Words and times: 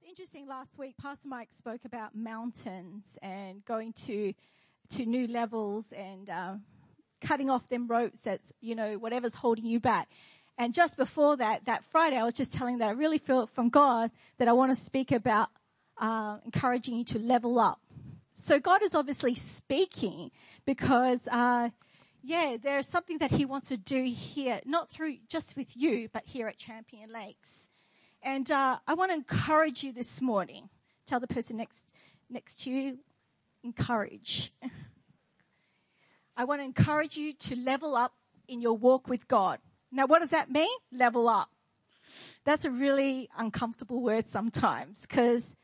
it's 0.00 0.08
interesting. 0.08 0.46
Last 0.46 0.78
week, 0.78 0.96
Pastor 0.96 1.28
Mike 1.28 1.48
spoke 1.56 1.84
about 1.84 2.14
mountains 2.14 3.18
and 3.22 3.64
going 3.64 3.92
to 4.06 4.32
to 4.90 5.06
new 5.06 5.26
levels 5.26 5.92
and 5.92 6.28
uh, 6.28 6.54
cutting 7.20 7.48
off 7.50 7.68
them 7.68 7.86
ropes 7.86 8.20
that's 8.20 8.52
you 8.60 8.74
know 8.74 8.94
whatever's 8.98 9.34
holding 9.34 9.66
you 9.66 9.80
back. 9.80 10.08
And 10.58 10.74
just 10.74 10.96
before 10.96 11.36
that, 11.36 11.64
that 11.66 11.84
Friday, 11.84 12.16
I 12.16 12.24
was 12.24 12.34
just 12.34 12.52
telling 12.52 12.78
that 12.78 12.88
I 12.88 12.92
really 12.92 13.18
feel 13.18 13.46
from 13.46 13.68
God 13.68 14.10
that 14.38 14.48
I 14.48 14.52
want 14.52 14.76
to 14.76 14.80
speak 14.80 15.10
about 15.10 15.48
uh, 15.98 16.38
encouraging 16.44 16.96
you 16.96 17.04
to 17.04 17.18
level 17.18 17.58
up. 17.58 17.80
So 18.34 18.58
God 18.58 18.82
is 18.82 18.94
obviously 18.94 19.34
speaking 19.34 20.30
because, 20.66 21.28
uh, 21.28 21.70
yeah, 22.22 22.56
there's 22.62 22.86
something 22.86 23.18
that 23.18 23.30
He 23.30 23.46
wants 23.46 23.68
to 23.68 23.78
do 23.78 24.04
here, 24.04 24.60
not 24.66 24.90
through 24.90 25.16
just 25.28 25.56
with 25.56 25.76
you, 25.76 26.08
but 26.12 26.24
here 26.26 26.46
at 26.46 26.58
Champion 26.58 27.10
Lakes. 27.10 27.69
And 28.22 28.50
uh, 28.50 28.78
I 28.86 28.94
want 28.94 29.10
to 29.10 29.14
encourage 29.14 29.82
you 29.82 29.92
this 29.92 30.20
morning. 30.20 30.68
Tell 31.06 31.20
the 31.20 31.26
person 31.26 31.56
next 31.56 31.84
next 32.28 32.62
to 32.62 32.70
you, 32.70 32.98
encourage. 33.64 34.52
I 36.36 36.44
want 36.44 36.60
to 36.60 36.64
encourage 36.64 37.16
you 37.16 37.32
to 37.32 37.56
level 37.56 37.96
up 37.96 38.14
in 38.46 38.60
your 38.60 38.76
walk 38.76 39.08
with 39.08 39.26
God. 39.26 39.58
Now, 39.90 40.06
what 40.06 40.20
does 40.20 40.30
that 40.30 40.50
mean? 40.50 40.68
Level 40.92 41.28
up. 41.28 41.50
That's 42.44 42.64
a 42.64 42.70
really 42.70 43.28
uncomfortable 43.36 44.00
word 44.00 44.26
sometimes 44.26 45.02
because 45.02 45.56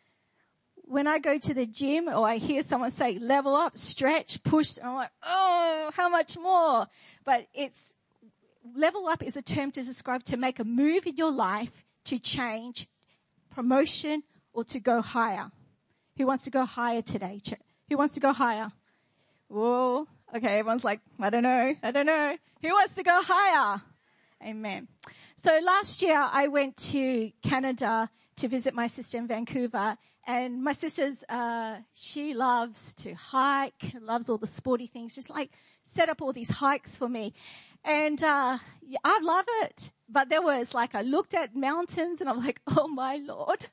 when 0.76 1.06
I 1.06 1.18
go 1.18 1.38
to 1.38 1.54
the 1.54 1.66
gym 1.66 2.08
or 2.08 2.26
I 2.26 2.36
hear 2.36 2.62
someone 2.62 2.90
say 2.90 3.18
level 3.18 3.54
up, 3.54 3.76
stretch, 3.76 4.42
push, 4.42 4.78
I'm 4.82 4.94
like, 4.94 5.10
oh, 5.22 5.90
how 5.94 6.08
much 6.08 6.38
more? 6.38 6.86
But 7.24 7.46
it's, 7.54 7.94
level 8.74 9.08
up 9.08 9.22
is 9.22 9.36
a 9.36 9.42
term 9.42 9.70
to 9.72 9.82
describe 9.82 10.24
to 10.24 10.36
make 10.36 10.58
a 10.58 10.64
move 10.64 11.06
in 11.06 11.16
your 11.16 11.32
life 11.32 11.85
to 12.06 12.18
change, 12.18 12.88
promotion, 13.50 14.22
or 14.52 14.64
to 14.64 14.80
go 14.80 15.02
higher. 15.02 15.50
Who 16.16 16.26
wants 16.26 16.44
to 16.44 16.50
go 16.50 16.64
higher 16.64 17.02
today? 17.02 17.40
Who 17.88 17.96
wants 17.96 18.14
to 18.14 18.20
go 18.20 18.32
higher? 18.32 18.72
Whoa. 19.48 20.06
Okay, 20.34 20.58
everyone's 20.58 20.84
like, 20.84 21.00
I 21.20 21.30
don't 21.30 21.44
know, 21.44 21.74
I 21.82 21.90
don't 21.92 22.06
know. 22.06 22.36
Who 22.62 22.68
wants 22.68 22.94
to 22.96 23.02
go 23.02 23.20
higher? 23.22 23.80
Amen. 24.44 24.88
So 25.36 25.58
last 25.62 26.02
year 26.02 26.18
I 26.18 26.48
went 26.48 26.76
to 26.92 27.30
Canada 27.42 28.10
to 28.36 28.48
visit 28.48 28.74
my 28.74 28.86
sister 28.86 29.18
in 29.18 29.26
Vancouver 29.26 29.96
and 30.26 30.62
my 30.62 30.72
sister's, 30.72 31.22
uh, 31.28 31.76
she 31.94 32.34
loves 32.34 32.94
to 32.94 33.14
hike, 33.14 33.92
loves 34.00 34.28
all 34.28 34.38
the 34.38 34.46
sporty 34.46 34.88
things, 34.88 35.14
just 35.14 35.30
like 35.30 35.52
set 35.82 36.08
up 36.08 36.20
all 36.20 36.32
these 36.32 36.48
hikes 36.50 36.96
for 36.96 37.08
me. 37.08 37.32
And, 37.84 38.20
uh, 38.22 38.58
I 39.04 39.20
love 39.22 39.44
it. 39.62 39.92
But 40.08 40.28
there 40.28 40.42
was 40.42 40.74
like, 40.74 40.96
I 40.96 41.02
looked 41.02 41.34
at 41.34 41.54
mountains 41.54 42.20
and 42.20 42.28
I'm 42.28 42.44
like, 42.44 42.60
oh 42.76 42.88
my 42.88 43.16
Lord. 43.16 43.66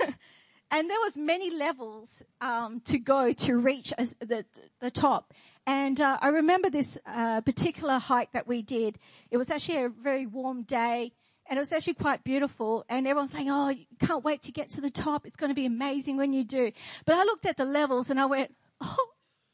and 0.70 0.88
there 0.88 1.00
was 1.00 1.16
many 1.16 1.50
levels, 1.50 2.24
um, 2.40 2.80
to 2.86 2.98
go 2.98 3.32
to 3.32 3.56
reach 3.58 3.92
the, 4.20 4.46
the 4.80 4.90
top. 4.90 5.34
And, 5.66 6.00
uh, 6.00 6.16
I 6.22 6.28
remember 6.28 6.70
this, 6.70 6.96
uh, 7.04 7.42
particular 7.42 7.98
hike 7.98 8.32
that 8.32 8.46
we 8.46 8.62
did. 8.62 8.98
It 9.30 9.36
was 9.36 9.50
actually 9.50 9.84
a 9.84 9.90
very 9.90 10.24
warm 10.24 10.62
day 10.62 11.12
and 11.50 11.58
it 11.58 11.60
was 11.60 11.72
actually 11.72 11.94
quite 11.94 12.22
beautiful. 12.22 12.84
And 12.88 13.08
everyone's 13.08 13.32
saying, 13.32 13.50
oh, 13.50 13.70
you 13.70 13.84
can't 13.98 14.24
wait 14.24 14.42
to 14.42 14.52
get 14.52 14.70
to 14.70 14.80
the 14.80 14.88
top. 14.88 15.26
It's 15.26 15.36
going 15.36 15.50
to 15.50 15.54
be 15.54 15.66
amazing 15.66 16.16
when 16.16 16.32
you 16.32 16.44
do. 16.44 16.70
But 17.04 17.16
I 17.16 17.24
looked 17.24 17.44
at 17.44 17.56
the 17.56 17.64
levels 17.64 18.08
and 18.08 18.20
I 18.20 18.26
went, 18.26 18.54
oh, 18.80 19.08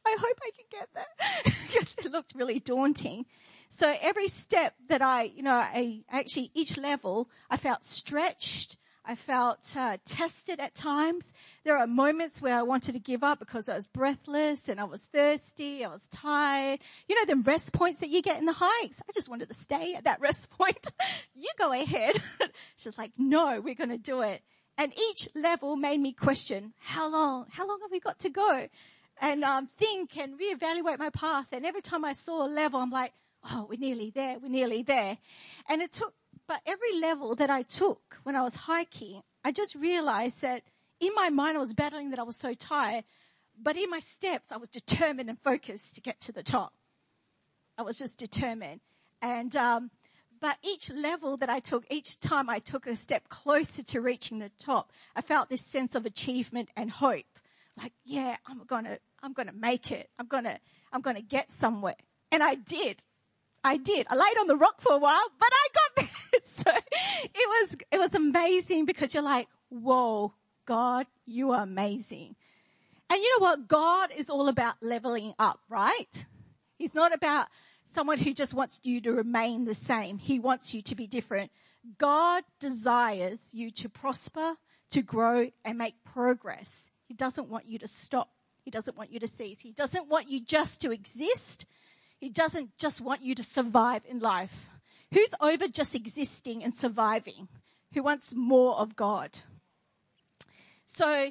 I 0.07 0.17
hope 0.21 0.39
I 0.43 0.51
can 0.55 0.67
get 0.71 0.89
there 0.95 1.07
because 1.67 1.97
it 1.97 2.13
looked 2.13 2.35
really 2.35 2.61
daunting. 2.61 3.25
So 3.71 3.93
every 4.01 4.29
step 4.29 4.75
that 4.89 5.01
I, 5.01 5.23
you 5.23 5.43
know, 5.43 5.55
I 5.55 6.03
actually 6.11 6.51
each 6.55 6.77
level, 6.77 7.31
I 7.51 7.57
felt 7.57 7.83
stretched. 7.83 8.77
I 9.09 9.15
felt 9.15 9.73
uh, 9.77 9.99
tested 10.05 10.59
at 10.59 10.75
times. 10.75 11.33
There 11.65 11.77
are 11.77 11.87
moments 11.87 12.43
where 12.43 12.57
I 12.57 12.63
wanted 12.63 12.93
to 12.95 12.99
give 12.99 13.23
up 13.23 13.39
because 13.39 13.69
I 13.69 13.75
was 13.77 13.87
breathless 13.87 14.69
and 14.69 14.81
I 14.81 14.85
was 14.85 15.05
thirsty. 15.05 15.85
I 15.85 15.89
was 15.89 16.09
tired. 16.09 16.81
You 17.09 17.15
know, 17.15 17.35
the 17.35 17.41
rest 17.41 17.73
points 17.73 18.01
that 18.01 18.09
you 18.09 18.21
get 18.21 18.41
in 18.41 18.47
the 18.47 18.57
hikes. 18.57 19.01
I 19.09 19.13
just 19.13 19.29
wanted 19.29 19.49
to 19.49 19.55
stay 19.55 19.95
at 19.95 20.05
that 20.05 20.21
rest 20.21 20.51
point. 20.51 20.93
you 21.37 21.49
go 21.57 21.73
ahead. 21.73 22.21
She's 22.77 22.99
like, 22.99 23.13
no, 23.17 23.61
we're 23.61 23.77
going 23.77 23.91
to 23.91 23.99
do 23.99 24.23
it. 24.23 24.43
And 24.77 24.93
each 25.11 25.29
level 25.35 25.77
made 25.77 26.01
me 26.01 26.13
question, 26.13 26.75
how 26.81 27.09
long, 27.09 27.47
how 27.51 27.67
long 27.67 27.79
have 27.83 27.93
we 27.93 28.01
got 28.01 28.19
to 28.21 28.29
go? 28.29 28.69
And 29.21 29.45
um, 29.45 29.69
think 29.69 30.19
and 30.19 30.35
reevaluate 30.39 30.99
my 30.99 31.11
path. 31.11 31.53
And 31.53 31.65
every 31.65 31.81
time 31.81 32.05
I 32.05 32.13
saw 32.13 32.45
a 32.45 32.51
level, 32.51 32.81
I'm 32.81 32.91
like, 32.91 33.13
oh, 33.53 33.67
we're 33.71 33.79
nearly 33.79 34.11
there. 34.11 34.39
We're 34.39 34.49
nearly 34.49 34.83
there. 34.83 35.17
And 35.69 35.81
it 35.81 35.93
took 35.93 36.15
but 36.49 36.61
every 36.67 37.01
level 37.01 37.35
that 37.35 37.51
I 37.51 37.63
took 37.63 38.19
when 38.23 38.37
I 38.37 38.43
was 38.43 38.55
hiking, 38.55 39.23
I 39.45 39.53
just 39.53 39.75
realized 39.75 40.43
that 40.43 40.63
in 41.01 41.13
my 41.15 41.31
mind 41.31 41.57
I 41.57 41.61
was 41.61 41.75
battling 41.75 42.11
that 42.11 42.19
I 42.19 42.25
was 42.25 42.37
so 42.37 42.55
tired, 42.55 43.05
but 43.61 43.77
in 43.77 43.91
my 43.91 44.01
steps 44.01 44.53
I 44.53 44.57
was 44.57 44.69
determined 44.69 45.29
and 45.29 45.39
focused 45.41 45.95
to 45.97 46.01
get 46.01 46.21
to 46.21 46.33
the 46.33 46.43
top. 46.43 46.73
I 47.79 47.83
was 47.83 47.99
just 47.99 48.19
determined. 48.19 48.81
And, 49.21 49.55
um, 49.57 49.91
but 50.41 50.59
each 50.63 50.91
level 50.91 51.37
that 51.39 51.51
I 51.51 51.61
took, 51.61 51.85
each 51.91 52.21
time 52.21 52.49
I 52.49 52.59
took 52.59 52.87
a 52.87 52.97
step 52.97 53.29
closer 53.29 53.83
to 53.83 54.01
reaching 54.01 54.39
the 54.39 54.51
top, 54.59 54.93
I 55.15 55.23
felt 55.23 55.49
this 55.49 55.63
sense 55.63 55.95
of 55.95 56.07
achievement 56.07 56.69
and 56.77 56.91
hope. 56.91 57.25
Like, 57.77 57.93
yeah, 58.05 58.37
I'm 58.47 58.65
gonna, 58.65 58.99
I'm 59.23 59.33
gonna 59.33 59.53
make 59.53 59.91
it. 59.91 60.11
I'm 60.19 60.27
gonna, 60.27 60.59
I'm 60.93 61.01
gonna 61.01 61.23
get 61.23 61.51
somewhere. 61.51 61.97
And 62.31 62.43
I 62.43 62.55
did. 62.55 63.03
I 63.67 63.79
did. 63.79 64.07
I 64.09 64.15
laid 64.15 64.39
on 64.39 64.47
the 64.47 64.57
rock 64.57 64.81
for 64.81 64.93
a 64.93 64.99
while, 64.99 65.27
but 65.39 65.49
I 65.53 65.69
got 65.75 65.97
there. 66.33 66.41
so 66.43 66.71
it 66.71 67.35
was, 67.35 67.77
it 67.91 67.99
was 67.99 68.15
amazing 68.15 68.85
because 68.85 69.13
you're 69.13 69.23
like, 69.23 69.49
whoa, 69.69 70.33
God, 70.67 71.07
you 71.27 71.51
are 71.51 71.63
amazing. 71.63 72.37
And 73.11 73.21
you 73.21 73.39
know 73.39 73.45
what? 73.45 73.69
God 73.69 74.11
is 74.17 74.31
all 74.31 74.49
about 74.49 74.77
leveling 74.81 75.35
up, 75.39 75.61
right? 75.69 76.27
He's 76.79 76.95
not 76.95 77.13
about 77.13 77.49
someone 77.85 78.19
who 78.19 78.33
just 78.33 78.55
wants 78.55 78.81
you 78.85 79.01
to 79.01 79.13
remain 79.13 79.65
the 79.65 79.75
same. 79.75 80.19
He 80.19 80.39
wants 80.39 80.73
you 80.73 80.83
to 80.83 80.95
be 80.95 81.07
different. 81.07 81.51
God 81.99 82.45
desires 82.61 83.41
you 83.53 83.71
to 83.73 83.89
prosper, 83.89 84.57
to 84.91 85.03
grow 85.03 85.51
and 85.65 85.79
make 85.79 85.95
progress. 86.05 86.93
He 87.07 87.15
doesn't 87.15 87.49
want 87.49 87.67
you 87.67 87.79
to 87.79 87.89
stop. 87.89 88.31
He 88.65 88.71
doesn't 88.71 88.97
want 88.97 89.13
you 89.13 89.21
to 89.21 89.29
cease. 89.29 89.61
He 89.61 89.73
doesn't 89.73 90.09
want 90.09 90.29
you 90.29 90.41
just 90.41 90.81
to 90.83 90.93
exist. 90.93 91.67
He 92.19 92.29
doesn't 92.29 92.77
just 92.79 93.01
want 93.01 93.23
you 93.23 93.35
to 93.35 93.45
survive 93.45 94.03
in 94.09 94.19
life. 94.19 94.71
Who's 95.13 95.35
over 95.41 95.69
just 95.69 95.95
existing 95.95 96.65
and 96.65 96.75
surviving? 96.75 97.49
Who 97.95 98.03
wants 98.03 98.35
more 98.35 98.77
of 98.77 98.97
God? 98.97 99.39
So 100.87 101.31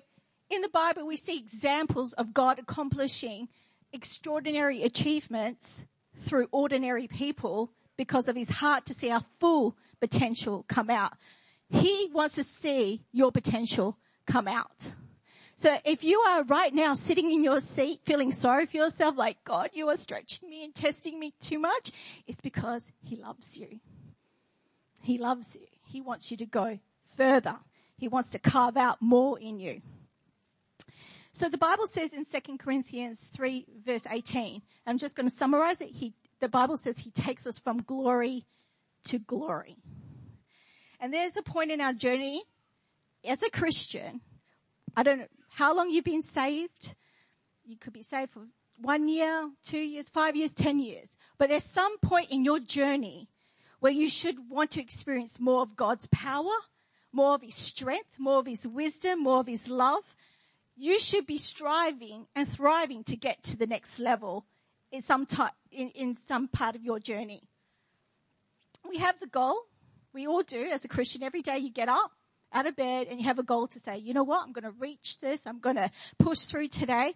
in 0.50 0.62
the 0.62 0.70
Bible, 0.70 1.06
we 1.06 1.18
see 1.18 1.38
examples 1.38 2.14
of 2.14 2.34
God 2.34 2.60
accomplishing 2.60 3.50
extraordinary 3.92 4.84
achievements 4.84 5.86
through 6.16 6.48
ordinary 6.52 7.08
people 7.08 7.72
because 7.98 8.28
of 8.28 8.36
his 8.36 8.50
heart 8.50 8.86
to 8.86 8.94
see 8.94 9.10
our 9.10 9.24
full 9.40 9.78
potential 10.00 10.66
come 10.68 10.90
out. 10.90 11.14
He 11.70 12.10
wants 12.14 12.36
to 12.36 12.44
see 12.44 13.04
your 13.12 13.32
potential 13.32 13.98
come 14.28 14.48
out. 14.48 14.94
So 15.58 15.78
if 15.86 16.04
you 16.04 16.20
are 16.20 16.44
right 16.44 16.74
now 16.74 16.96
sitting 16.96 17.32
in 17.32 17.44
your 17.44 17.62
seat 17.62 18.02
feeling 18.04 18.34
sorry 18.34 18.66
for 18.66 18.76
yourself, 18.76 19.18
like, 19.18 19.42
God, 19.46 19.70
you 19.74 19.88
are 19.88 19.96
stretching 19.96 20.50
me 20.50 20.66
and 20.66 20.76
testing 20.76 21.18
me 21.18 21.34
too 21.40 21.60
much, 21.60 21.92
it's 22.28 22.42
because 22.42 22.92
he 23.02 23.16
loves 23.16 23.58
you. 23.58 23.80
He 25.02 25.18
loves 25.18 25.56
you. 25.56 25.68
He 25.88 26.02
wants 26.02 26.30
you 26.30 26.38
to 26.38 26.46
go 26.46 26.80
further. 27.16 27.56
He 27.98 28.10
wants 28.10 28.32
to 28.32 28.40
carve 28.40 28.76
out 28.76 29.02
more 29.02 29.40
in 29.40 29.60
you. 29.60 29.82
So 31.32 31.48
the 31.48 31.58
Bible 31.58 31.88
says 31.88 32.14
in 32.14 32.26
2 32.26 32.58
Corinthians 32.58 33.32
3 33.34 33.66
verse 33.86 34.04
18, 34.10 34.62
I'm 34.86 34.98
just 34.98 35.16
going 35.16 35.28
to 35.28 35.34
summarize 35.34 35.80
it. 35.80 35.90
He, 35.90 36.14
the 36.42 36.50
Bible 36.50 36.76
says 36.76 36.98
he 36.98 37.12
takes 37.12 37.48
us 37.48 37.60
from 37.60 37.82
glory 37.82 38.46
to 39.06 39.20
glory. 39.20 39.78
And 41.00 41.14
there's 41.14 41.38
a 41.38 41.42
point 41.42 41.72
in 41.72 41.82
our 41.82 41.94
journey 41.94 42.44
as 43.24 43.42
a 43.42 43.50
Christian. 43.50 44.22
I 44.98 45.04
don't, 45.04 45.30
how 45.56 45.74
long 45.74 45.90
you've 45.90 46.04
been 46.04 46.22
saved. 46.22 46.96
You 47.66 47.78
could 47.78 47.94
be 47.94 48.04
saved 48.04 48.32
for 48.32 48.42
one 48.78 49.08
year, 49.08 49.50
two 49.64 49.80
years, 49.80 50.10
five 50.10 50.36
years, 50.36 50.54
ten 50.54 50.80
years. 50.80 51.16
But 51.38 51.48
there's 51.48 51.64
some 51.64 51.98
point 52.00 52.30
in 52.30 52.44
your 52.44 52.60
journey 52.60 53.30
where 53.80 53.94
you 53.94 54.10
should 54.10 54.50
want 54.50 54.72
to 54.72 54.82
experience 54.82 55.40
more 55.40 55.62
of 55.62 55.78
God's 55.78 56.08
power, 56.08 56.52
more 57.14 57.36
of 57.36 57.42
His 57.42 57.56
strength, 57.56 58.20
more 58.20 58.40
of 58.40 58.46
His 58.46 58.68
wisdom, 58.68 59.24
more 59.24 59.40
of 59.40 59.48
His 59.48 59.70
love. 59.70 60.04
You 60.76 61.00
should 61.00 61.26
be 61.26 61.38
striving 61.38 62.28
and 62.36 62.50
thriving 62.50 63.06
to 63.06 63.16
get 63.16 63.42
to 63.44 63.56
the 63.56 63.66
next 63.66 63.98
level 63.98 64.46
in 64.92 65.02
some 65.02 65.26
type, 65.26 65.54
in, 65.72 65.88
in 65.92 66.16
some 66.16 66.50
part 66.50 66.76
of 66.76 66.84
your 66.84 67.00
journey. 67.00 67.44
We 68.88 68.98
have 68.98 69.22
the 69.22 69.28
goal. 69.28 69.62
We 70.12 70.28
all 70.28 70.44
do 70.44 70.66
as 70.66 70.84
a 70.84 70.90
Christian. 70.90 71.24
Every 71.24 71.42
day 71.42 71.60
you 71.60 71.70
get 71.70 71.88
up, 71.88 72.12
out 72.54 72.66
of 72.66 72.76
bed 72.76 73.08
and 73.10 73.20
you 73.20 73.26
have 73.26 73.40
a 73.40 73.44
goal 73.44 73.68
to 73.68 73.80
say, 73.80 73.98
you 73.98 74.14
know 74.14 74.24
what, 74.24 74.44
I'm 74.44 74.54
going 74.54 74.64
to 74.64 74.80
reach 74.80 75.20
this, 75.20 75.46
I'm 75.46 75.60
going 75.60 75.76
to 75.76 75.92
push 76.20 76.42
through 76.46 76.68
today. 76.68 77.14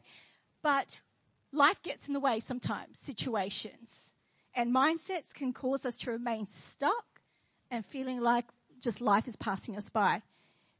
But 0.61 1.01
life 1.51 1.81
gets 1.81 2.07
in 2.07 2.13
the 2.13 2.19
way 2.19 2.39
sometimes, 2.39 2.99
situations. 2.99 4.13
And 4.53 4.73
mindsets 4.75 5.33
can 5.33 5.53
cause 5.53 5.85
us 5.85 5.97
to 5.99 6.11
remain 6.11 6.45
stuck 6.45 7.21
and 7.71 7.85
feeling 7.85 8.19
like 8.19 8.45
just 8.81 9.01
life 9.01 9.27
is 9.27 9.35
passing 9.35 9.77
us 9.77 9.89
by. 9.89 10.21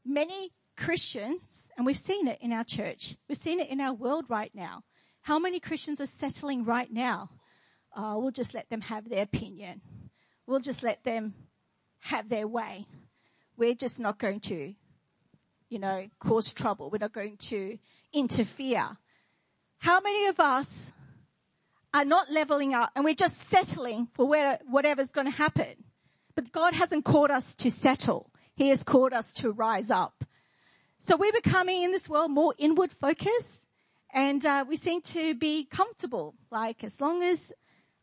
Many 0.04 0.50
Christians, 0.76 1.70
and 1.76 1.86
we've 1.86 1.96
seen 1.96 2.26
it 2.26 2.38
in 2.40 2.52
our 2.52 2.64
church, 2.64 3.16
we've 3.28 3.38
seen 3.38 3.60
it 3.60 3.68
in 3.68 3.80
our 3.80 3.92
world 3.92 4.24
right 4.28 4.50
now. 4.54 4.82
How 5.22 5.38
many 5.38 5.60
Christians 5.60 6.00
are 6.00 6.06
settling 6.06 6.64
right 6.64 6.90
now? 6.90 7.30
Oh, 7.94 8.18
we'll 8.18 8.30
just 8.30 8.54
let 8.54 8.70
them 8.70 8.80
have 8.82 9.08
their 9.08 9.22
opinion. 9.22 9.82
We'll 10.46 10.60
just 10.60 10.82
let 10.82 11.04
them 11.04 11.34
have 12.00 12.28
their 12.28 12.48
way. 12.48 12.86
We're 13.60 13.74
just 13.74 14.00
not 14.00 14.18
going 14.18 14.40
to, 14.40 14.72
you 15.68 15.78
know, 15.78 16.08
cause 16.18 16.50
trouble. 16.54 16.88
We're 16.88 16.96
not 16.96 17.12
going 17.12 17.36
to 17.36 17.78
interfere. 18.10 18.96
How 19.76 20.00
many 20.00 20.28
of 20.28 20.40
us 20.40 20.94
are 21.92 22.06
not 22.06 22.32
leveling 22.32 22.72
up 22.72 22.90
and 22.96 23.04
we're 23.04 23.12
just 23.12 23.36
settling 23.36 24.08
for 24.14 24.26
where, 24.26 24.60
whatever's 24.66 25.10
going 25.10 25.26
to 25.26 25.36
happen? 25.36 25.84
But 26.34 26.52
God 26.52 26.72
hasn't 26.72 27.04
called 27.04 27.30
us 27.30 27.54
to 27.56 27.70
settle. 27.70 28.30
He 28.54 28.70
has 28.70 28.82
called 28.82 29.12
us 29.12 29.30
to 29.34 29.50
rise 29.50 29.90
up. 29.90 30.24
So 30.96 31.18
we're 31.18 31.30
becoming 31.30 31.82
in 31.82 31.92
this 31.92 32.08
world 32.08 32.30
more 32.30 32.54
inward 32.56 32.92
focused 32.92 33.66
and 34.14 34.46
uh, 34.46 34.64
we 34.66 34.76
seem 34.76 35.02
to 35.02 35.34
be 35.34 35.66
comfortable. 35.66 36.34
Like 36.50 36.82
as 36.82 36.98
long 36.98 37.22
as 37.22 37.52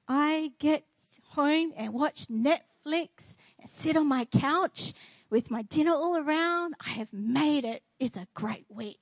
I 0.08 0.52
get 0.60 0.84
home 1.30 1.74
and 1.76 1.94
watch 1.94 2.28
Netflix 2.28 3.38
and 3.60 3.68
sit 3.68 3.98
on 3.98 4.06
my 4.06 4.26
couch 4.26 4.94
with 5.30 5.52
my 5.52 5.62
dinner 5.64 5.94
all 5.94 6.18
around, 6.18 6.76
I 6.86 6.90
have 6.92 7.12
made 7.12 7.66
it. 7.66 7.84
It's 8.00 8.18
a 8.18 8.28
great 8.34 8.66
week. 8.70 9.00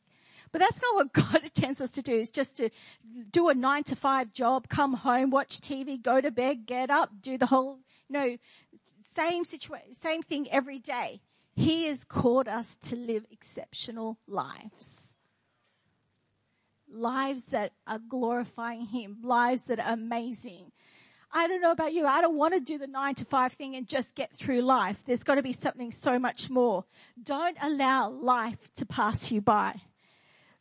But 0.52 0.60
that's 0.60 0.82
not 0.82 0.96
what 0.96 1.14
God 1.32 1.44
intends 1.44 1.82
us 1.82 1.92
to 1.92 2.02
do, 2.02 2.14
is 2.14 2.30
just 2.30 2.58
to 2.58 2.70
do 3.30 3.50
a 3.50 3.54
nine 3.54 3.84
to 3.86 3.96
five 3.96 4.32
job, 4.32 4.70
come 4.70 4.94
home, 4.94 5.30
watch 5.30 5.60
TV, 5.60 6.02
go 6.02 6.22
to 6.22 6.32
bed, 6.32 6.66
get 6.66 6.90
up, 6.90 7.22
do 7.22 7.38
the 7.38 7.48
whole, 7.48 7.80
you 8.08 8.14
know, 8.14 8.38
same 9.02 9.46
situation, 9.46 9.94
same 9.94 10.22
thing 10.22 10.48
every 10.52 10.80
day. 10.80 11.22
He 11.56 11.86
has 11.88 12.04
called 12.04 12.48
us 12.48 12.76
to 12.78 12.96
live 12.96 13.26
exceptional 13.32 14.18
lives. 14.28 15.16
Lives 16.90 17.46
that 17.46 17.74
are 17.88 18.00
glorifying 18.00 18.88
Him, 18.88 19.18
lives 19.24 19.64
that 19.64 19.80
are 19.80 19.94
amazing. 19.94 20.72
I 21.38 21.48
don't 21.48 21.60
know 21.60 21.72
about 21.72 21.94
you. 21.94 22.06
I 22.06 22.22
don't 22.22 22.38
want 22.38 22.54
to 22.54 22.62
do 22.62 22.78
the 22.78 22.88
nine 22.88 23.14
to 23.16 23.26
five 23.26 23.52
thing 23.52 23.76
and 23.76 23.86
just 23.86 24.16
get 24.16 24.32
through 24.32 24.62
life. 24.62 25.04
There's 25.06 25.22
got 25.24 25.36
to 25.36 25.44
be 25.44 25.52
something 25.52 25.92
so 25.92 26.18
much 26.18 26.50
more. 26.50 26.86
Don't 27.22 27.58
allow 27.62 28.10
life 28.10 28.74
to 28.76 28.86
pass 28.86 29.34
you 29.34 29.42
by. 29.42 29.82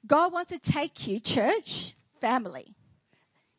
God 0.05 0.33
wants 0.33 0.51
to 0.51 0.59
take 0.59 1.07
you, 1.07 1.21
church, 1.21 1.95
family. 2.21 2.75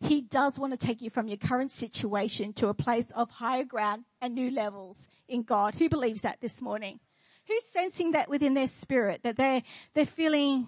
He 0.01 0.19
does 0.19 0.59
want 0.59 0.77
to 0.77 0.85
take 0.85 1.01
you 1.01 1.09
from 1.09 1.29
your 1.29 1.37
current 1.37 1.71
situation 1.71 2.51
to 2.53 2.67
a 2.67 2.73
place 2.73 3.09
of 3.11 3.29
higher 3.29 3.63
ground 3.63 4.03
and 4.21 4.35
new 4.35 4.51
levels 4.51 5.07
in 5.29 5.43
God. 5.43 5.75
Who 5.75 5.87
believes 5.87 6.21
that 6.21 6.41
this 6.41 6.61
morning? 6.61 6.99
Who's 7.47 7.63
sensing 7.63 8.11
that 8.11 8.29
within 8.29 8.55
their 8.55 8.67
spirit 8.67 9.21
that 9.23 9.37
they're, 9.37 9.63
they're 9.93 10.05
feeling 10.05 10.67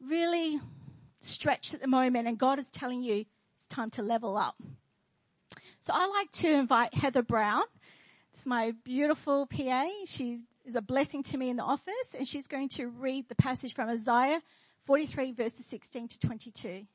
really 0.00 0.58
stretched 1.20 1.72
at 1.72 1.80
the 1.80 1.86
moment 1.86 2.26
and 2.26 2.36
God 2.36 2.58
is 2.58 2.68
telling 2.68 3.00
you 3.00 3.26
it's 3.54 3.66
time 3.68 3.90
to 3.90 4.02
level 4.02 4.36
up. 4.36 4.56
So 5.84 5.92
I 5.94 6.06
like 6.06 6.30
to 6.32 6.48
invite 6.48 6.94
Heather 6.94 7.22
Brown. 7.22 7.64
It's 8.32 8.46
my 8.46 8.72
beautiful 8.84 9.46
PA. 9.46 9.86
She 10.06 10.40
is 10.64 10.76
a 10.76 10.80
blessing 10.80 11.22
to 11.24 11.36
me 11.36 11.50
in 11.50 11.58
the 11.58 11.62
office 11.62 12.14
and 12.16 12.26
she's 12.26 12.46
going 12.46 12.70
to 12.70 12.88
read 12.88 13.28
the 13.28 13.34
passage 13.34 13.74
from 13.74 13.90
Isaiah 13.90 14.40
43 14.86 15.32
verses 15.32 15.66
16 15.66 16.08
to 16.08 16.18
22. 16.20 16.68
Good 16.70 16.86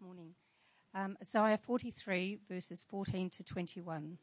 morning. 0.00 0.34
Um, 0.94 1.18
Isaiah 1.20 1.58
43 1.58 2.38
verses 2.48 2.86
14 2.88 3.28
to 3.28 3.42
21. 3.42 4.18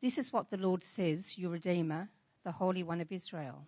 This 0.00 0.16
is 0.16 0.32
what 0.32 0.48
the 0.48 0.58
Lord 0.58 0.84
says, 0.84 1.36
your 1.36 1.50
Redeemer, 1.50 2.08
the 2.44 2.52
Holy 2.52 2.84
One 2.84 3.00
of 3.00 3.10
Israel. 3.10 3.66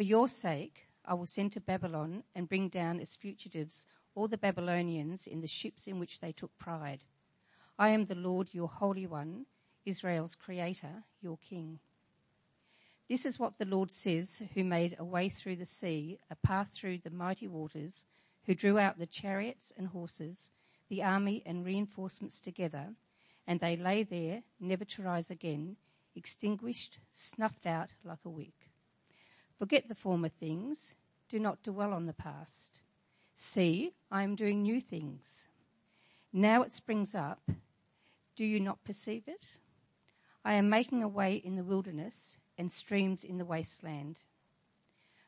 For 0.00 0.04
your 0.04 0.28
sake, 0.28 0.86
I 1.04 1.12
will 1.12 1.26
send 1.26 1.52
to 1.52 1.60
Babylon 1.60 2.24
and 2.34 2.48
bring 2.48 2.70
down 2.70 3.00
as 3.00 3.14
fugitives 3.14 3.86
all 4.14 4.28
the 4.28 4.38
Babylonians 4.38 5.26
in 5.26 5.42
the 5.42 5.46
ships 5.46 5.86
in 5.86 5.98
which 5.98 6.20
they 6.20 6.32
took 6.32 6.56
pride. 6.58 7.04
I 7.78 7.90
am 7.90 8.04
the 8.04 8.14
Lord, 8.14 8.48
your 8.54 8.68
Holy 8.68 9.06
One, 9.06 9.44
Israel's 9.84 10.36
Creator, 10.36 11.04
your 11.20 11.36
King. 11.36 11.80
This 13.10 13.26
is 13.26 13.38
what 13.38 13.58
the 13.58 13.66
Lord 13.66 13.90
says, 13.90 14.40
who 14.54 14.64
made 14.64 14.96
a 14.98 15.04
way 15.04 15.28
through 15.28 15.56
the 15.56 15.66
sea, 15.66 16.18
a 16.30 16.36
path 16.36 16.70
through 16.72 17.00
the 17.04 17.10
mighty 17.10 17.46
waters, 17.46 18.06
who 18.46 18.54
drew 18.54 18.78
out 18.78 18.98
the 18.98 19.04
chariots 19.04 19.70
and 19.76 19.88
horses, 19.88 20.50
the 20.88 21.02
army 21.02 21.42
and 21.44 21.62
reinforcements 21.62 22.40
together, 22.40 22.94
and 23.46 23.60
they 23.60 23.76
lay 23.76 24.02
there, 24.02 24.44
never 24.58 24.86
to 24.86 25.02
rise 25.02 25.30
again, 25.30 25.76
extinguished, 26.16 27.00
snuffed 27.12 27.66
out 27.66 27.90
like 28.02 28.24
a 28.24 28.30
wick. 28.30 28.59
Forget 29.60 29.88
the 29.88 29.94
former 29.94 30.30
things. 30.30 30.94
Do 31.28 31.38
not 31.38 31.62
dwell 31.62 31.92
on 31.92 32.06
the 32.06 32.14
past. 32.14 32.80
See, 33.34 33.92
I 34.10 34.22
am 34.22 34.34
doing 34.34 34.62
new 34.62 34.80
things. 34.80 35.48
Now 36.32 36.62
it 36.62 36.72
springs 36.72 37.14
up. 37.14 37.42
Do 38.36 38.46
you 38.46 38.58
not 38.58 38.82
perceive 38.84 39.24
it? 39.26 39.44
I 40.46 40.54
am 40.54 40.70
making 40.70 41.02
a 41.02 41.08
way 41.08 41.34
in 41.34 41.56
the 41.56 41.62
wilderness 41.62 42.38
and 42.56 42.72
streams 42.72 43.22
in 43.22 43.36
the 43.36 43.44
wasteland. 43.44 44.20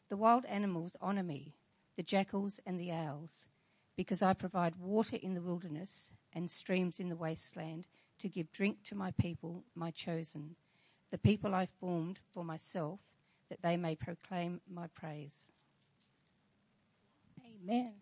The 0.08 0.16
wild 0.16 0.46
animals 0.46 0.96
honour 1.02 1.24
me, 1.24 1.52
the 1.94 2.02
jackals 2.02 2.58
and 2.64 2.80
the 2.80 2.90
owls, 2.90 3.48
because 3.96 4.22
I 4.22 4.32
provide 4.32 4.76
water 4.76 5.18
in 5.20 5.34
the 5.34 5.42
wilderness 5.42 6.10
and 6.32 6.50
streams 6.50 7.00
in 7.00 7.10
the 7.10 7.16
wasteland 7.16 7.86
to 8.20 8.30
give 8.30 8.50
drink 8.50 8.78
to 8.84 8.94
my 8.94 9.10
people, 9.10 9.62
my 9.74 9.90
chosen, 9.90 10.56
the 11.10 11.18
people 11.18 11.54
I 11.54 11.66
formed 11.66 12.18
for 12.32 12.46
myself 12.46 13.00
that 13.52 13.60
they 13.60 13.76
may 13.76 13.94
proclaim 13.94 14.62
my 14.66 14.86
praise. 14.94 15.52
Amen. 17.62 17.92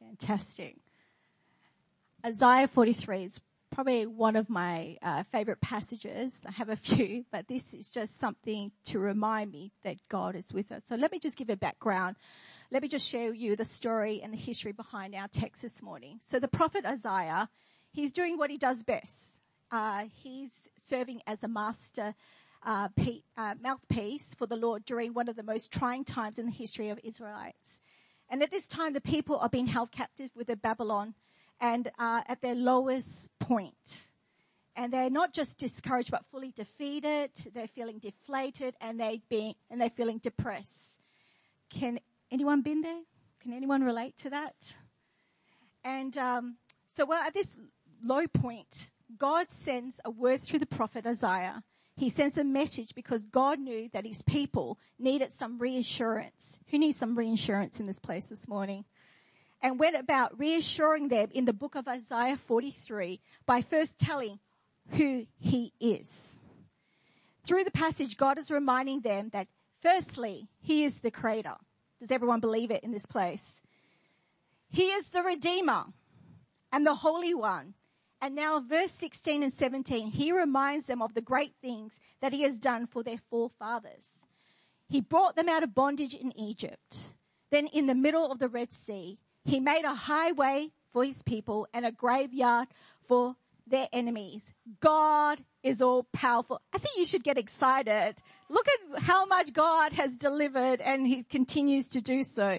Fantastic. 0.00 0.76
Isaiah 2.24 2.66
43 2.68 3.24
is 3.24 3.40
probably 3.70 4.06
one 4.06 4.34
of 4.34 4.48
my 4.48 4.96
uh, 5.02 5.24
favorite 5.24 5.60
passages. 5.60 6.42
I 6.48 6.52
have 6.52 6.70
a 6.70 6.76
few, 6.76 7.26
but 7.30 7.48
this 7.48 7.74
is 7.74 7.90
just 7.90 8.18
something 8.18 8.72
to 8.86 8.98
remind 8.98 9.52
me 9.52 9.72
that 9.84 9.96
God 10.08 10.34
is 10.34 10.50
with 10.50 10.72
us. 10.72 10.84
So 10.86 10.96
let 10.96 11.12
me 11.12 11.18
just 11.18 11.36
give 11.36 11.50
a 11.50 11.56
background. 11.56 12.16
Let 12.70 12.80
me 12.80 12.88
just 12.88 13.06
share 13.06 13.34
you 13.34 13.56
the 13.56 13.66
story 13.66 14.22
and 14.22 14.32
the 14.32 14.38
history 14.38 14.72
behind 14.72 15.14
our 15.14 15.28
text 15.28 15.60
this 15.60 15.82
morning. 15.82 16.18
So 16.22 16.38
the 16.38 16.48
prophet 16.48 16.86
Isaiah, 16.86 17.50
he's 17.92 18.10
doing 18.10 18.38
what 18.38 18.48
he 18.48 18.56
does 18.56 18.82
best. 18.82 19.42
Uh, 19.70 20.04
he's 20.22 20.70
serving 20.78 21.20
as 21.26 21.42
a 21.42 21.48
master 21.48 22.14
uh, 22.62 22.88
pe- 22.88 23.22
uh, 23.36 23.54
mouthpiece 23.60 24.34
for 24.34 24.46
the 24.46 24.56
Lord 24.56 24.84
during 24.84 25.14
one 25.14 25.28
of 25.28 25.36
the 25.36 25.42
most 25.42 25.72
trying 25.72 26.04
times 26.04 26.38
in 26.38 26.46
the 26.46 26.52
history 26.52 26.88
of 26.88 26.98
Israelites. 27.02 27.80
And 28.28 28.42
at 28.42 28.50
this 28.50 28.68
time, 28.68 28.92
the 28.92 29.00
people 29.00 29.38
are 29.38 29.48
being 29.48 29.68
held 29.68 29.90
captive 29.90 30.30
with 30.34 30.48
the 30.48 30.56
Babylon 30.56 31.14
and 31.60 31.90
are 31.98 32.24
at 32.26 32.40
their 32.42 32.54
lowest 32.54 33.30
point. 33.38 34.08
And 34.76 34.92
they're 34.92 35.10
not 35.10 35.32
just 35.32 35.58
discouraged, 35.58 36.10
but 36.10 36.24
fully 36.30 36.52
defeated. 36.52 37.30
They're 37.52 37.66
feeling 37.66 37.98
deflated 37.98 38.76
and 38.80 39.00
they 39.00 39.22
being, 39.28 39.54
and 39.70 39.80
they're 39.80 39.90
feeling 39.90 40.18
depressed. 40.18 41.00
Can 41.70 41.98
anyone 42.30 42.62
been 42.62 42.82
there? 42.82 43.00
Can 43.40 43.52
anyone 43.52 43.82
relate 43.82 44.16
to 44.18 44.30
that? 44.30 44.76
And, 45.82 46.16
um, 46.18 46.56
so 46.96 47.06
well, 47.06 47.22
at 47.22 47.34
this 47.34 47.56
low 48.04 48.26
point, 48.26 48.90
God 49.16 49.50
sends 49.50 50.00
a 50.04 50.10
word 50.10 50.40
through 50.40 50.58
the 50.58 50.66
prophet 50.66 51.06
Isaiah 51.06 51.64
he 51.98 52.08
sends 52.08 52.38
a 52.38 52.44
message 52.44 52.94
because 52.94 53.24
God 53.24 53.58
knew 53.58 53.88
that 53.92 54.06
his 54.06 54.22
people 54.22 54.78
needed 55.00 55.32
some 55.32 55.58
reassurance. 55.58 56.60
Who 56.70 56.78
needs 56.78 56.96
some 56.96 57.18
reassurance 57.18 57.80
in 57.80 57.86
this 57.86 57.98
place 57.98 58.26
this 58.26 58.46
morning? 58.46 58.84
And 59.60 59.80
went 59.80 59.96
about 59.96 60.38
reassuring 60.38 61.08
them 61.08 61.30
in 61.32 61.44
the 61.44 61.52
book 61.52 61.74
of 61.74 61.88
Isaiah 61.88 62.36
43 62.36 63.20
by 63.46 63.62
first 63.62 63.98
telling 63.98 64.38
who 64.90 65.26
he 65.40 65.72
is. 65.80 66.38
Through 67.44 67.64
the 67.64 67.72
passage, 67.72 68.16
God 68.16 68.38
is 68.38 68.48
reminding 68.48 69.00
them 69.00 69.30
that 69.32 69.48
firstly, 69.82 70.46
he 70.60 70.84
is 70.84 71.00
the 71.00 71.10
creator. 71.10 71.56
Does 71.98 72.12
everyone 72.12 72.38
believe 72.38 72.70
it 72.70 72.84
in 72.84 72.92
this 72.92 73.06
place? 73.06 73.60
He 74.70 74.84
is 74.84 75.08
the 75.08 75.24
redeemer 75.24 75.86
and 76.70 76.86
the 76.86 76.94
holy 76.94 77.34
one 77.34 77.74
and 78.20 78.34
now 78.34 78.60
verse 78.60 78.90
16 78.92 79.42
and 79.42 79.52
17, 79.52 80.08
he 80.08 80.32
reminds 80.32 80.86
them 80.86 81.02
of 81.02 81.14
the 81.14 81.20
great 81.20 81.54
things 81.62 82.00
that 82.20 82.32
he 82.32 82.42
has 82.42 82.58
done 82.58 82.86
for 82.86 83.02
their 83.02 83.20
forefathers. 83.30 84.24
He 84.88 85.00
brought 85.00 85.36
them 85.36 85.48
out 85.48 85.62
of 85.62 85.74
bondage 85.74 86.14
in 86.14 86.36
Egypt. 86.38 87.08
Then 87.50 87.66
in 87.68 87.86
the 87.86 87.94
middle 87.94 88.30
of 88.30 88.38
the 88.38 88.48
Red 88.48 88.72
Sea, 88.72 89.18
he 89.44 89.60
made 89.60 89.84
a 89.84 89.94
highway 89.94 90.70
for 90.92 91.04
his 91.04 91.22
people 91.22 91.68
and 91.72 91.86
a 91.86 91.92
graveyard 91.92 92.68
for 93.06 93.36
their 93.66 93.88
enemies. 93.92 94.52
God 94.80 95.44
is 95.62 95.80
all 95.80 96.04
powerful. 96.12 96.60
I 96.72 96.78
think 96.78 96.98
you 96.98 97.06
should 97.06 97.22
get 97.22 97.38
excited. 97.38 98.14
Look 98.48 98.66
at 98.66 99.02
how 99.02 99.26
much 99.26 99.52
God 99.52 99.92
has 99.92 100.16
delivered 100.16 100.80
and 100.80 101.06
he 101.06 101.22
continues 101.22 101.88
to 101.90 102.00
do 102.00 102.22
so. 102.22 102.58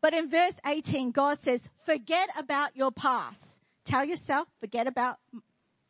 But 0.00 0.14
in 0.14 0.28
verse 0.28 0.58
18, 0.66 1.12
God 1.12 1.38
says, 1.38 1.68
forget 1.84 2.28
about 2.36 2.76
your 2.76 2.92
past 2.92 3.57
tell 3.88 4.04
yourself, 4.04 4.48
forget 4.60 4.86
about 4.86 5.18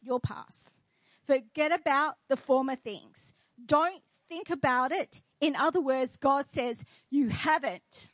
your 0.03 0.21
past. 0.21 0.81
Forget 1.27 1.73
about 1.73 2.17
the 2.29 2.37
former 2.37 2.77
things. 2.77 3.35
Don't 3.67 4.03
think 4.29 4.51
about 4.51 4.93
it. 4.93 5.21
In 5.41 5.57
other 5.57 5.81
words, 5.81 6.17
God 6.17 6.47
says, 6.47 6.85
you 7.11 7.29
haven't. 7.29 8.13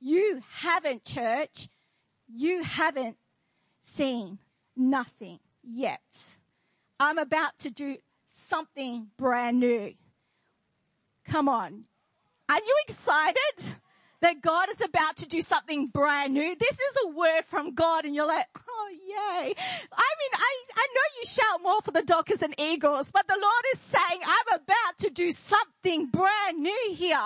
You 0.00 0.40
haven't, 0.50 1.04
church. 1.04 1.68
You 2.26 2.62
haven't 2.62 3.16
seen 3.82 4.38
nothing 4.76 5.40
yet. 5.62 6.38
I'm 6.98 7.18
about 7.18 7.58
to 7.58 7.70
do 7.70 7.96
something 8.26 9.08
brand 9.16 9.60
new. 9.60 9.92
Come 11.26 11.48
on. 11.48 11.84
Are 12.48 12.56
you 12.56 12.76
excited? 12.86 13.74
That 14.20 14.40
God 14.40 14.68
is 14.70 14.80
about 14.80 15.16
to 15.18 15.26
do 15.26 15.40
something 15.40 15.86
brand 15.86 16.34
new. 16.34 16.56
This 16.56 16.72
is 16.72 16.96
a 17.04 17.08
word 17.08 17.42
from 17.46 17.74
God 17.74 18.04
and 18.04 18.14
you're 18.14 18.26
like, 18.26 18.46
oh 18.68 18.88
yay. 18.90 19.54
I 19.54 20.10
mean, 20.20 20.32
I, 20.34 20.62
I 20.76 20.86
know 20.94 21.18
you 21.18 21.26
shout 21.26 21.62
more 21.62 21.80
for 21.82 21.92
the 21.92 22.02
Dockers 22.02 22.42
and 22.42 22.54
Eagles, 22.58 23.10
but 23.10 23.26
the 23.26 23.38
Lord 23.40 23.64
is 23.72 23.78
saying, 23.80 24.20
I'm 24.26 24.60
about 24.60 24.98
to 24.98 25.10
do 25.10 25.30
something 25.32 26.06
brand 26.06 26.58
new 26.58 26.94
here. 26.94 27.16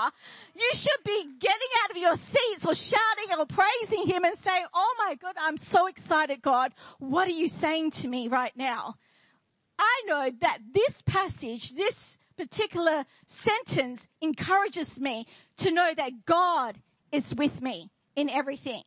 You 0.55 0.71
should 0.75 1.05
be 1.05 1.25
getting 1.41 1.69
out 1.85 1.91
of 1.93 1.97
your 1.97 2.17
seats 2.17 2.67
or 2.67 2.75
shouting 2.75 3.39
or 3.39 3.47
praising 3.47 4.07
Him 4.07 4.25
and 4.25 4.37
saying, 4.37 4.67
oh 4.75 4.95
my 4.99 5.15
God, 5.15 5.35
I'm 5.41 5.57
so 5.57 5.87
excited 5.87 6.43
God. 6.43 6.73
What 6.99 7.29
are 7.29 7.33
you 7.33 7.49
saying 7.49 7.93
to 7.93 8.09
me 8.09 8.29
right 8.29 8.57
now? 8.57 8.97
I 9.79 10.03
know 10.07 10.31
that 10.41 10.59
this 10.73 11.03
passage, 11.03 11.75
this 11.75 12.19
particular 12.37 13.05
sentence 13.27 14.09
encourages 14.21 15.01
me 15.01 15.27
to 15.59 15.71
know 15.71 15.93
that 15.95 16.25
God 16.25 16.79
is 17.11 17.35
with 17.35 17.63
me 17.63 17.91
in 18.17 18.29
everything. 18.29 18.83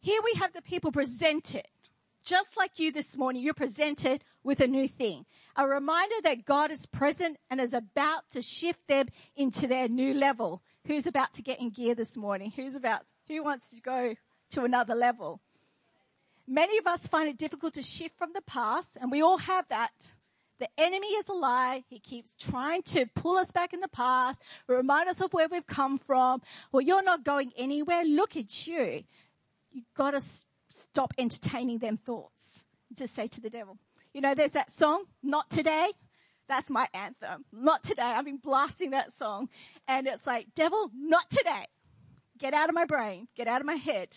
Here 0.00 0.20
we 0.24 0.34
have 0.38 0.52
the 0.52 0.62
people 0.62 0.92
presented, 0.92 1.66
just 2.24 2.56
like 2.56 2.78
you 2.78 2.90
this 2.92 3.16
morning, 3.16 3.42
you're 3.42 3.54
presented 3.54 4.24
with 4.42 4.60
a 4.60 4.66
new 4.66 4.88
thing. 4.88 5.26
A 5.56 5.66
reminder 5.66 6.14
that 6.22 6.44
God 6.44 6.70
is 6.70 6.86
present 6.86 7.36
and 7.50 7.60
is 7.60 7.74
about 7.74 8.30
to 8.30 8.40
shift 8.40 8.86
them 8.88 9.08
into 9.36 9.66
their 9.66 9.88
new 9.88 10.14
level. 10.14 10.62
Who's 10.86 11.06
about 11.06 11.34
to 11.34 11.42
get 11.42 11.60
in 11.60 11.70
gear 11.70 11.94
this 11.94 12.16
morning? 12.16 12.52
Who's 12.54 12.76
about, 12.76 13.02
who 13.28 13.42
wants 13.42 13.70
to 13.70 13.80
go 13.80 14.14
to 14.52 14.64
another 14.64 14.94
level? 14.94 15.40
Many 16.46 16.78
of 16.78 16.86
us 16.86 17.06
find 17.06 17.28
it 17.28 17.38
difficult 17.38 17.74
to 17.74 17.82
shift 17.82 18.16
from 18.16 18.32
the 18.32 18.42
past 18.42 18.96
and 19.00 19.10
we 19.10 19.22
all 19.22 19.38
have 19.38 19.68
that. 19.68 19.92
The 20.60 20.68
enemy 20.76 21.08
is 21.08 21.26
a 21.28 21.32
lie. 21.32 21.84
He 21.88 21.98
keeps 21.98 22.34
trying 22.38 22.82
to 22.82 23.06
pull 23.06 23.38
us 23.38 23.50
back 23.50 23.72
in 23.72 23.80
the 23.80 23.88
past, 23.88 24.40
remind 24.66 25.08
us 25.08 25.20
of 25.20 25.32
where 25.32 25.48
we've 25.48 25.66
come 25.66 25.98
from. 25.98 26.42
Well, 26.70 26.82
you're 26.82 27.02
not 27.02 27.24
going 27.24 27.52
anywhere. 27.56 28.04
Look 28.04 28.36
at 28.36 28.66
you. 28.66 29.04
You've 29.72 29.94
got 29.94 30.10
to 30.10 30.20
stop 30.68 31.14
entertaining 31.16 31.78
them 31.78 31.96
thoughts. 31.96 32.66
Just 32.92 33.14
say 33.14 33.26
to 33.28 33.40
the 33.40 33.48
devil, 33.48 33.78
you 34.12 34.20
know, 34.20 34.34
there's 34.34 34.52
that 34.52 34.70
song, 34.70 35.04
Not 35.22 35.48
Today. 35.48 35.92
That's 36.46 36.68
my 36.68 36.88
anthem. 36.92 37.44
Not 37.52 37.84
today. 37.84 38.02
I've 38.02 38.24
been 38.24 38.36
blasting 38.36 38.90
that 38.90 39.16
song 39.16 39.48
and 39.86 40.08
it's 40.08 40.26
like, 40.26 40.48
devil, 40.56 40.90
not 40.92 41.30
today. 41.30 41.66
Get 42.38 42.54
out 42.54 42.68
of 42.68 42.74
my 42.74 42.86
brain. 42.86 43.28
Get 43.36 43.46
out 43.46 43.60
of 43.60 43.68
my 43.68 43.76
head. 43.76 44.16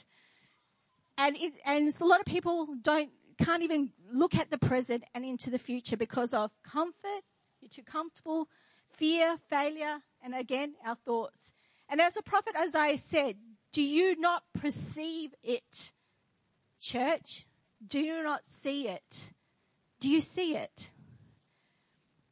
And 1.15 1.38
it, 1.38 1.53
and 1.63 1.93
a 2.01 2.05
lot 2.05 2.19
of 2.21 2.25
people 2.25 2.69
don't 2.81 3.12
can't 3.43 3.63
even 3.63 3.91
look 4.12 4.35
at 4.35 4.50
the 4.50 4.57
present 4.57 5.03
and 5.13 5.25
into 5.25 5.50
the 5.50 5.59
future 5.59 5.97
because 5.97 6.33
of 6.33 6.51
comfort, 6.63 7.23
you're 7.59 7.69
too 7.69 7.83
comfortable, 7.83 8.47
fear, 8.91 9.38
failure, 9.50 10.00
and 10.23 10.33
again, 10.33 10.75
our 10.85 10.95
thoughts. 10.95 11.53
And 11.89 12.00
as 12.00 12.13
the 12.13 12.21
prophet 12.21 12.55
Isaiah 12.59 12.97
said, 12.97 13.35
do 13.71 13.81
you 13.81 14.19
not 14.19 14.43
perceive 14.59 15.33
it, 15.43 15.91
church? 16.79 17.45
Do 17.85 18.00
you 18.00 18.23
not 18.23 18.45
see 18.45 18.88
it? 18.88 19.31
Do 20.00 20.09
you 20.09 20.21
see 20.21 20.55
it? 20.55 20.91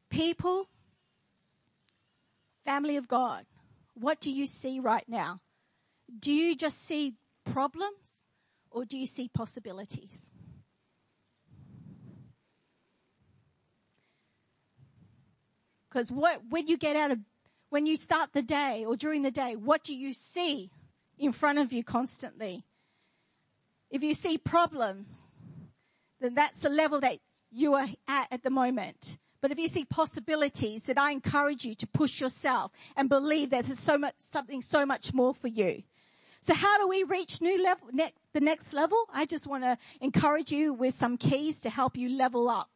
People, 0.08 0.68
family 2.64 2.96
of 2.96 3.08
God, 3.08 3.44
what 3.94 4.20
do 4.20 4.30
you 4.30 4.46
see 4.46 4.80
right 4.80 5.08
now? 5.08 5.40
Do 6.18 6.32
you 6.32 6.56
just 6.56 6.82
see 6.82 7.14
problems 7.44 8.20
or 8.70 8.84
do 8.84 8.96
you 8.98 9.06
see 9.06 9.28
possibilities? 9.28 10.31
Because 15.92 16.10
what, 16.10 16.40
when 16.48 16.68
you 16.68 16.78
get 16.78 16.96
out 16.96 17.10
of, 17.10 17.18
when 17.68 17.84
you 17.84 17.96
start 17.96 18.32
the 18.32 18.40
day 18.40 18.84
or 18.86 18.96
during 18.96 19.20
the 19.22 19.30
day, 19.30 19.56
what 19.56 19.84
do 19.84 19.94
you 19.94 20.14
see 20.14 20.70
in 21.18 21.32
front 21.32 21.58
of 21.58 21.70
you 21.70 21.84
constantly? 21.84 22.64
If 23.90 24.02
you 24.02 24.14
see 24.14 24.38
problems, 24.38 25.20
then 26.18 26.34
that's 26.34 26.60
the 26.60 26.70
level 26.70 27.00
that 27.00 27.18
you 27.50 27.74
are 27.74 27.88
at 28.08 28.28
at 28.30 28.42
the 28.42 28.48
moment. 28.48 29.18
But 29.42 29.50
if 29.50 29.58
you 29.58 29.68
see 29.68 29.84
possibilities, 29.84 30.84
then 30.84 30.96
I 30.96 31.10
encourage 31.10 31.66
you 31.66 31.74
to 31.74 31.86
push 31.86 32.22
yourself 32.22 32.70
and 32.96 33.10
believe 33.10 33.50
that 33.50 33.66
there's 33.66 33.78
so 33.78 33.98
much, 33.98 34.14
something 34.16 34.62
so 34.62 34.86
much 34.86 35.12
more 35.12 35.34
for 35.34 35.48
you. 35.48 35.82
So 36.40 36.54
how 36.54 36.78
do 36.78 36.88
we 36.88 37.02
reach 37.02 37.42
new 37.42 37.62
level, 37.62 37.88
ne- 37.92 38.14
the 38.32 38.40
next 38.40 38.72
level? 38.72 39.04
I 39.12 39.26
just 39.26 39.46
want 39.46 39.64
to 39.64 39.76
encourage 40.00 40.52
you 40.52 40.72
with 40.72 40.94
some 40.94 41.18
keys 41.18 41.60
to 41.60 41.70
help 41.70 41.98
you 41.98 42.08
level 42.08 42.48
up. 42.48 42.70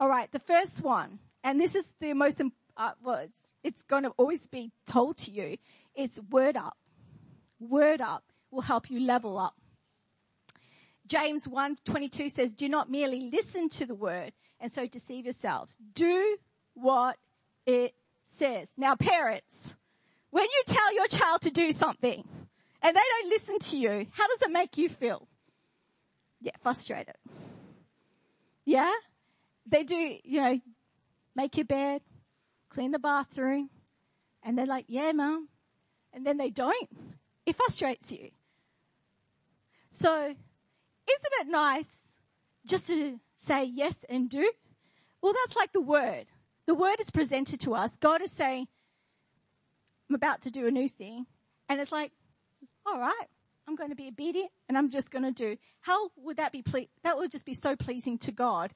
All 0.00 0.08
right. 0.08 0.30
The 0.32 0.40
first 0.40 0.82
one 0.82 1.20
and 1.44 1.60
this 1.60 1.74
is 1.74 1.90
the 2.00 2.12
most, 2.14 2.40
uh, 2.76 2.90
well, 3.02 3.16
it's, 3.16 3.52
it's 3.62 3.82
going 3.82 4.04
to 4.04 4.10
always 4.10 4.46
be 4.46 4.72
told 4.86 5.16
to 5.18 5.30
you. 5.30 5.56
It's 5.94 6.20
word 6.30 6.56
up. 6.56 6.76
Word 7.58 8.00
up 8.00 8.24
will 8.50 8.62
help 8.62 8.90
you 8.90 9.00
level 9.00 9.38
up. 9.38 9.54
James 11.06 11.46
1:22 11.46 12.30
says, 12.30 12.54
"Do 12.54 12.68
not 12.68 12.90
merely 12.90 13.28
listen 13.30 13.68
to 13.70 13.84
the 13.84 13.94
word 13.94 14.32
and 14.60 14.70
so 14.70 14.86
deceive 14.86 15.26
yourselves. 15.26 15.76
Do 15.92 16.38
what 16.74 17.18
it 17.66 17.94
says." 18.24 18.70
Now, 18.76 18.94
parents, 18.94 19.76
when 20.30 20.44
you 20.44 20.62
tell 20.66 20.94
your 20.94 21.06
child 21.08 21.42
to 21.42 21.50
do 21.50 21.72
something 21.72 22.26
and 22.80 22.96
they 22.96 23.00
don't 23.00 23.28
listen 23.28 23.58
to 23.58 23.76
you, 23.76 24.06
how 24.12 24.26
does 24.28 24.42
it 24.42 24.50
make 24.50 24.78
you 24.78 24.88
feel? 24.88 25.28
Yeah, 26.40 26.52
frustrated. 26.62 27.16
Yeah? 28.64 28.92
They 29.66 29.84
do, 29.84 30.18
you 30.24 30.40
know, 30.40 30.60
make 31.34 31.56
your 31.56 31.66
bed, 31.66 32.02
clean 32.68 32.90
the 32.90 32.98
bathroom. 32.98 33.70
And 34.42 34.58
they're 34.58 34.66
like, 34.66 34.86
yeah, 34.88 35.12
mom. 35.12 35.48
And 36.12 36.26
then 36.26 36.36
they 36.36 36.50
don't. 36.50 36.88
It 37.46 37.56
frustrates 37.56 38.12
you. 38.12 38.30
So 39.90 40.34
isn't 41.12 41.32
it 41.40 41.48
nice 41.48 42.02
just 42.66 42.86
to 42.88 43.20
say 43.34 43.64
yes 43.64 43.94
and 44.08 44.28
do? 44.28 44.50
Well, 45.20 45.34
that's 45.44 45.56
like 45.56 45.72
the 45.72 45.80
word. 45.80 46.26
The 46.66 46.74
word 46.74 47.00
is 47.00 47.10
presented 47.10 47.60
to 47.60 47.74
us. 47.74 47.96
God 47.96 48.22
is 48.22 48.30
saying, 48.30 48.68
I'm 50.08 50.14
about 50.14 50.42
to 50.42 50.50
do 50.50 50.66
a 50.66 50.70
new 50.70 50.88
thing. 50.88 51.26
And 51.68 51.80
it's 51.80 51.92
like, 51.92 52.12
all 52.86 52.98
right, 52.98 53.26
I'm 53.66 53.76
going 53.76 53.90
to 53.90 53.96
be 53.96 54.08
obedient 54.08 54.50
and 54.68 54.76
I'm 54.76 54.90
just 54.90 55.10
going 55.10 55.24
to 55.24 55.32
do. 55.32 55.56
How 55.80 56.10
would 56.16 56.36
that 56.36 56.52
be? 56.52 56.62
Ple- 56.62 56.88
that 57.02 57.16
would 57.16 57.30
just 57.30 57.46
be 57.46 57.54
so 57.54 57.76
pleasing 57.76 58.18
to 58.18 58.32
God. 58.32 58.72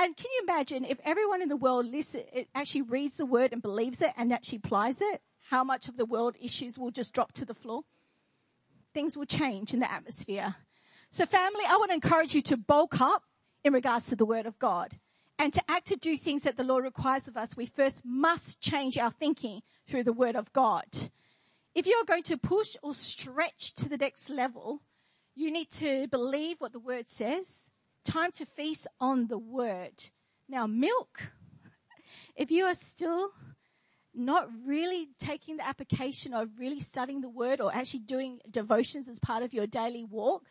And 0.00 0.16
can 0.16 0.30
you 0.32 0.42
imagine 0.44 0.84
if 0.84 1.00
everyone 1.04 1.42
in 1.42 1.48
the 1.48 1.56
world 1.56 1.84
listen, 1.84 2.22
actually 2.54 2.82
reads 2.82 3.16
the 3.16 3.26
word 3.26 3.52
and 3.52 3.60
believes 3.60 4.00
it 4.00 4.12
and 4.16 4.32
actually 4.32 4.60
applies 4.64 5.00
it? 5.00 5.20
How 5.50 5.64
much 5.64 5.88
of 5.88 5.96
the 5.96 6.04
world 6.04 6.36
issues 6.40 6.78
will 6.78 6.92
just 6.92 7.12
drop 7.12 7.32
to 7.32 7.44
the 7.44 7.54
floor? 7.54 7.82
Things 8.94 9.16
will 9.16 9.26
change 9.26 9.74
in 9.74 9.80
the 9.80 9.90
atmosphere. 9.90 10.54
So 11.10 11.26
family, 11.26 11.64
I 11.68 11.76
want 11.78 11.90
to 11.90 11.94
encourage 11.94 12.32
you 12.32 12.42
to 12.42 12.56
bulk 12.56 13.00
up 13.00 13.24
in 13.64 13.72
regards 13.72 14.06
to 14.08 14.16
the 14.16 14.24
word 14.24 14.46
of 14.46 14.58
God 14.60 14.98
and 15.36 15.52
to 15.52 15.62
act 15.68 15.88
to 15.88 15.96
do 15.96 16.16
things 16.16 16.42
that 16.42 16.56
the 16.56 16.64
Lord 16.64 16.84
requires 16.84 17.26
of 17.26 17.36
us. 17.36 17.56
We 17.56 17.66
first 17.66 18.04
must 18.04 18.60
change 18.60 18.98
our 18.98 19.10
thinking 19.10 19.62
through 19.88 20.04
the 20.04 20.12
word 20.12 20.36
of 20.36 20.52
God. 20.52 20.86
If 21.74 21.86
you're 21.86 22.04
going 22.04 22.24
to 22.24 22.36
push 22.36 22.76
or 22.82 22.94
stretch 22.94 23.74
to 23.76 23.88
the 23.88 23.96
next 23.96 24.30
level, 24.30 24.82
you 25.34 25.50
need 25.50 25.70
to 25.72 26.06
believe 26.06 26.60
what 26.60 26.72
the 26.72 26.78
word 26.78 27.08
says 27.08 27.67
time 28.08 28.32
to 28.32 28.46
feast 28.46 28.86
on 29.00 29.26
the 29.26 29.38
word. 29.38 30.10
Now, 30.48 30.66
milk, 30.66 31.32
if 32.36 32.50
you 32.50 32.64
are 32.64 32.74
still 32.74 33.30
not 34.14 34.48
really 34.66 35.08
taking 35.20 35.58
the 35.58 35.66
application 35.66 36.32
of 36.32 36.48
really 36.58 36.80
studying 36.80 37.20
the 37.20 37.28
word 37.28 37.60
or 37.60 37.72
actually 37.72 38.00
doing 38.00 38.40
devotions 38.50 39.08
as 39.08 39.18
part 39.18 39.42
of 39.42 39.52
your 39.52 39.66
daily 39.66 40.04
walk, 40.04 40.44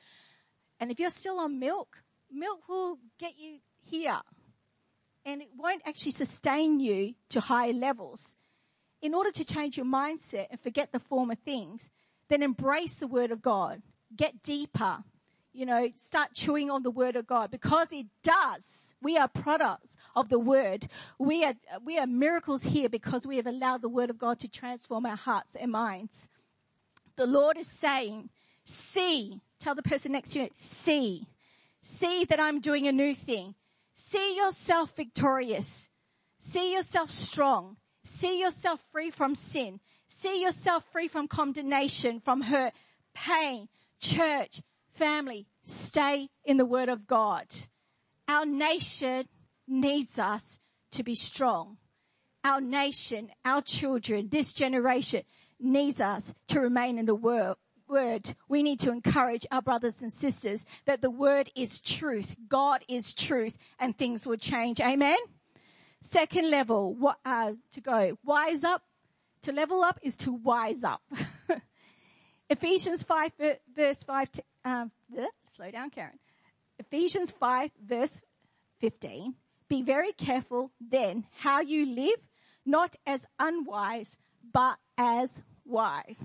and 0.80 0.92
if 0.92 1.00
you're 1.00 1.10
still 1.10 1.40
on 1.40 1.60
milk, 1.60 2.04
milk 2.32 2.70
will 2.70 3.00
get 3.20 3.34
you 3.38 3.58
here 3.84 4.22
and 5.26 5.42
it 5.42 5.50
won't 5.58 5.82
actually 5.86 6.12
sustain 6.12 6.80
you 6.80 7.16
to 7.30 7.40
higher 7.40 7.74
levels. 7.74 8.38
In 9.02 9.14
order 9.14 9.32
to 9.32 9.46
change 9.46 9.78
your 9.78 9.86
mindset 9.86 10.48
and 10.52 10.60
forget 10.60 10.92
the 10.92 11.00
former 11.00 11.36
things, 11.36 11.90
then 12.30 12.44
embrace 12.44 12.96
the 12.96 13.08
word 13.08 13.32
of 13.32 13.42
God. 13.42 13.82
Get 14.16 14.44
deeper 14.44 15.04
you 15.58 15.66
know, 15.66 15.90
start 15.96 16.34
chewing 16.34 16.70
on 16.70 16.84
the 16.84 16.92
word 16.92 17.16
of 17.16 17.28
God 17.28 17.52
because 17.52 17.92
it 17.92 18.06
does. 18.24 18.96
We 19.02 19.18
are 19.18 19.28
products 19.28 19.98
of 20.16 20.30
the 20.30 20.40
word. 20.40 20.88
We 21.20 21.44
are, 21.44 21.54
we 21.84 21.98
are 21.98 22.08
miracles 22.08 22.62
here 22.62 22.90
because 22.90 23.28
we 23.28 23.38
have 23.38 23.48
allowed 23.48 23.82
the 23.82 23.90
word 23.90 24.10
of 24.10 24.18
God 24.18 24.40
to 24.40 24.48
transform 24.48 25.06
our 25.06 25.16
hearts 25.16 25.56
and 25.56 25.72
minds. 25.72 26.30
The 27.16 27.28
Lord 27.28 27.58
is 27.58 27.68
saying, 27.68 28.30
see, 28.64 29.42
tell 29.60 29.76
the 29.76 29.84
person 29.84 30.12
next 30.12 30.32
to 30.32 30.40
you, 30.40 30.50
see, 30.56 31.28
See 31.88 32.26
that 32.26 32.40
I'm 32.40 32.60
doing 32.60 32.86
a 32.86 32.92
new 32.92 33.16
thing. 33.16 33.56
See 33.94 34.36
yourself 34.36 34.94
victorious. 34.96 35.90
See 36.38 36.74
yourself 36.74 37.10
strong. 37.10 37.78
See 38.04 38.42
yourself 38.42 38.82
free 38.92 39.10
from 39.10 39.36
sin. 39.36 39.80
See 40.10 40.42
yourself 40.42 40.84
free 40.92 41.08
from 41.08 41.30
condemnation, 41.30 42.20
from 42.20 42.42
hurt, 42.42 42.74
pain, 43.14 43.70
church, 44.02 44.62
family. 44.98 45.48
Stay 45.64 46.30
in 46.44 46.58
the 46.58 46.66
word 46.66 46.90
of 46.90 47.08
God. 47.08 47.46
Our 48.28 48.46
nation 48.46 49.28
needs 49.68 50.20
us 50.20 50.60
to 50.92 51.04
be 51.04 51.16
strong. 51.16 51.78
Our 52.44 52.62
nation, 52.62 53.30
our 53.46 53.62
children, 53.62 54.30
this 54.30 54.54
generation 54.54 55.24
needs 55.60 56.02
us 56.02 56.34
to 56.50 56.60
remain 56.60 56.98
in 56.98 57.06
the 57.06 57.16
word. 57.16 57.56
Word. 57.88 58.36
We 58.50 58.64
need 58.64 58.82
to 58.82 58.92
encourage 58.92 59.46
our 59.50 59.62
brothers 59.62 60.02
and 60.02 60.12
sisters 60.12 60.66
that 60.86 61.02
the 61.02 61.10
word 61.10 61.50
is 61.56 61.80
truth. 61.80 62.36
God 62.50 62.84
is 62.90 63.14
truth 63.14 63.58
and 63.80 63.98
things 63.98 64.28
will 64.28 64.36
change. 64.36 64.82
Amen. 64.82 65.18
Second 66.02 66.52
level, 66.52 66.94
what, 66.94 67.18
uh, 67.26 67.54
to 67.72 67.82
go, 67.82 68.18
wise 68.26 68.64
up. 68.64 68.84
To 69.44 69.52
level 69.54 69.84
up 69.84 70.00
is 70.02 70.18
to 70.18 70.34
wise 70.34 70.84
up. 70.84 71.02
Ephesians 72.50 73.04
5 73.04 73.32
verse 73.74 74.04
5, 74.04 74.32
to, 74.34 74.44
um, 74.68 74.92
slow 75.56 75.72
down 75.72 75.90
Karen. 75.90 76.20
Ephesians 76.80 77.32
5 77.32 77.72
verse 77.84 78.22
15. 78.80 79.36
Be 79.70 79.82
very 79.82 80.14
careful 80.14 80.72
then 80.80 81.26
how 81.40 81.62
you 81.62 81.86
live, 81.86 82.20
not 82.66 82.96
as 83.06 83.26
unwise, 83.40 84.18
but 84.54 84.78
as 84.98 85.42
wise. 85.66 86.24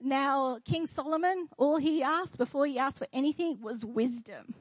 Now, 0.00 0.58
King 0.64 0.86
Solomon, 0.86 1.48
all 1.56 1.78
he 1.78 2.02
asked 2.02 2.38
before 2.38 2.66
he 2.66 2.78
asked 2.78 2.98
for 2.98 3.08
anything 3.12 3.58
was 3.60 3.84
wisdom. 3.84 4.54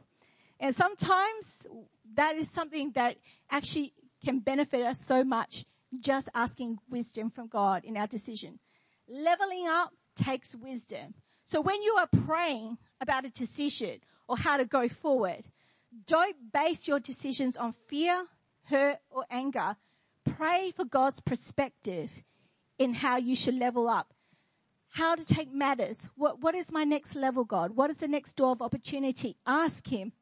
And 0.59 0.73
sometimes 0.73 1.67
that 2.13 2.35
is 2.35 2.49
something 2.49 2.91
that 2.91 3.17
actually 3.49 3.93
can 4.23 4.39
benefit 4.39 4.81
us 4.85 4.99
so 4.99 5.23
much 5.23 5.65
just 5.99 6.29
asking 6.33 6.79
wisdom 6.89 7.29
from 7.29 7.47
God 7.47 7.83
in 7.85 7.97
our 7.97 8.07
decision. 8.07 8.59
Leveling 9.07 9.67
up 9.67 9.91
takes 10.15 10.55
wisdom. 10.55 11.13
So 11.43 11.61
when 11.61 11.81
you 11.83 11.95
are 11.99 12.09
praying 12.25 12.77
about 13.01 13.25
a 13.25 13.29
decision 13.29 13.99
or 14.27 14.37
how 14.37 14.57
to 14.57 14.65
go 14.65 14.87
forward, 14.87 15.43
don't 16.07 16.51
base 16.51 16.87
your 16.87 16.99
decisions 16.99 17.55
on 17.55 17.73
fear, 17.87 18.25
hurt, 18.63 18.97
or 19.09 19.25
anger. 19.29 19.75
Pray 20.23 20.71
for 20.75 20.85
God's 20.85 21.19
perspective 21.19 22.09
in 22.77 22.95
how 22.95 23.17
you 23.17 23.35
should 23.35 23.55
level 23.55 23.87
up. 23.87 24.13
How 24.89 25.15
to 25.15 25.25
take 25.25 25.53
matters. 25.53 26.09
What, 26.15 26.41
what 26.41 26.55
is 26.55 26.71
my 26.71 26.83
next 26.83 27.15
level, 27.15 27.43
God? 27.43 27.75
What 27.75 27.89
is 27.89 27.97
the 27.97 28.07
next 28.07 28.33
door 28.33 28.51
of 28.51 28.61
opportunity? 28.61 29.35
Ask 29.45 29.87
Him. 29.87 30.13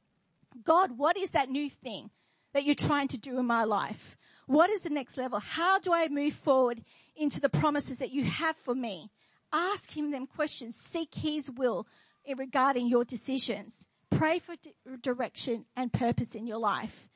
God, 0.63 0.97
what 0.97 1.17
is 1.17 1.31
that 1.31 1.49
new 1.49 1.69
thing 1.69 2.09
that 2.53 2.63
you're 2.63 2.75
trying 2.75 3.07
to 3.09 3.17
do 3.17 3.39
in 3.39 3.45
my 3.45 3.63
life? 3.63 4.17
What 4.45 4.69
is 4.69 4.81
the 4.81 4.89
next 4.89 5.17
level? 5.17 5.39
How 5.39 5.79
do 5.79 5.93
I 5.93 6.07
move 6.09 6.33
forward 6.33 6.83
into 7.15 7.39
the 7.39 7.49
promises 7.49 7.99
that 7.99 8.11
you 8.11 8.23
have 8.23 8.55
for 8.55 8.75
me? 8.75 9.09
Ask 9.51 9.95
Him 9.95 10.11
them 10.11 10.27
questions. 10.27 10.75
Seek 10.75 11.13
His 11.13 11.49
will 11.49 11.87
regarding 12.37 12.87
your 12.87 13.03
decisions. 13.03 13.87
Pray 14.09 14.39
for 14.39 14.55
di- 14.55 14.73
direction 15.01 15.65
and 15.75 15.91
purpose 15.91 16.35
in 16.35 16.47
your 16.47 16.57
life. 16.59 17.09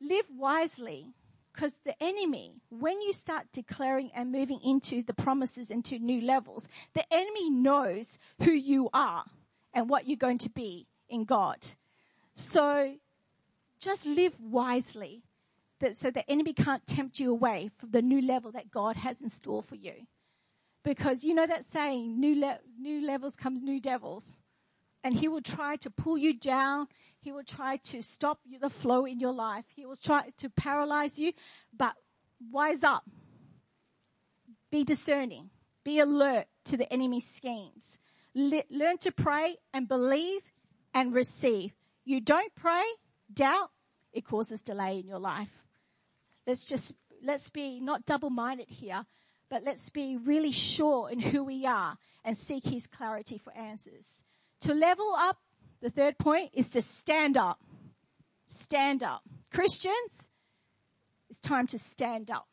Live 0.00 0.26
wisely 0.36 1.14
because 1.52 1.76
the 1.84 1.94
enemy, 2.02 2.60
when 2.68 3.00
you 3.00 3.12
start 3.12 3.46
declaring 3.52 4.10
and 4.14 4.32
moving 4.32 4.60
into 4.64 5.02
the 5.02 5.14
promises 5.14 5.70
into 5.70 5.98
new 5.98 6.20
levels, 6.20 6.68
the 6.94 7.04
enemy 7.12 7.48
knows 7.48 8.18
who 8.42 8.52
you 8.52 8.90
are 8.92 9.24
and 9.72 9.88
what 9.88 10.08
you're 10.08 10.16
going 10.16 10.38
to 10.38 10.50
be 10.50 10.86
in 11.08 11.24
God. 11.24 11.58
So 12.34 12.96
just 13.78 14.04
live 14.04 14.34
wisely 14.40 15.22
that 15.80 15.96
so 15.96 16.10
the 16.10 16.28
enemy 16.28 16.52
can't 16.52 16.86
tempt 16.86 17.20
you 17.20 17.30
away 17.30 17.70
from 17.76 17.90
the 17.90 18.02
new 18.02 18.20
level 18.20 18.50
that 18.52 18.70
God 18.70 18.96
has 18.96 19.20
in 19.20 19.28
store 19.28 19.62
for 19.62 19.76
you. 19.76 20.06
Because 20.84 21.24
you 21.24 21.34
know 21.34 21.46
that 21.46 21.64
saying, 21.64 22.20
new, 22.20 22.38
le- 22.38 22.60
new 22.78 23.04
levels 23.04 23.34
comes 23.34 23.62
new 23.62 23.80
devils 23.80 24.38
and 25.02 25.14
he 25.14 25.28
will 25.28 25.40
try 25.40 25.76
to 25.76 25.90
pull 25.90 26.16
you 26.18 26.38
down. 26.38 26.88
He 27.18 27.32
will 27.32 27.42
try 27.42 27.78
to 27.78 28.02
stop 28.02 28.40
you, 28.44 28.58
the 28.58 28.70
flow 28.70 29.06
in 29.06 29.18
your 29.18 29.32
life. 29.32 29.64
He 29.74 29.86
will 29.86 29.96
try 29.96 30.30
to 30.38 30.50
paralyze 30.50 31.18
you, 31.18 31.32
but 31.76 31.94
wise 32.52 32.84
up. 32.84 33.04
Be 34.70 34.84
discerning. 34.84 35.50
Be 35.84 36.00
alert 36.00 36.46
to 36.64 36.76
the 36.76 36.90
enemy's 36.92 37.26
schemes. 37.26 37.98
Le- 38.34 38.64
learn 38.70 38.98
to 38.98 39.12
pray 39.12 39.56
and 39.72 39.88
believe 39.88 40.42
and 40.92 41.14
receive. 41.14 41.72
You 42.04 42.20
don't 42.20 42.54
pray, 42.54 42.84
doubt, 43.32 43.70
it 44.12 44.24
causes 44.24 44.62
delay 44.62 44.98
in 44.98 45.06
your 45.06 45.18
life. 45.18 45.50
Let's 46.46 46.64
just, 46.64 46.92
let's 47.22 47.48
be 47.48 47.80
not 47.80 48.04
double-minded 48.04 48.68
here, 48.68 49.06
but 49.50 49.62
let's 49.64 49.88
be 49.88 50.16
really 50.16 50.52
sure 50.52 51.10
in 51.10 51.20
who 51.20 51.44
we 51.44 51.66
are 51.66 51.96
and 52.24 52.36
seek 52.36 52.64
his 52.64 52.86
clarity 52.86 53.38
for 53.38 53.52
answers. 53.52 54.24
To 54.60 54.74
level 54.74 55.14
up, 55.16 55.38
the 55.80 55.90
third 55.90 56.18
point 56.18 56.50
is 56.54 56.70
to 56.70 56.82
stand 56.82 57.36
up. 57.36 57.60
Stand 58.46 59.02
up. 59.02 59.22
Christians, 59.52 60.30
it's 61.28 61.40
time 61.40 61.66
to 61.68 61.78
stand 61.78 62.30
up. 62.30 62.46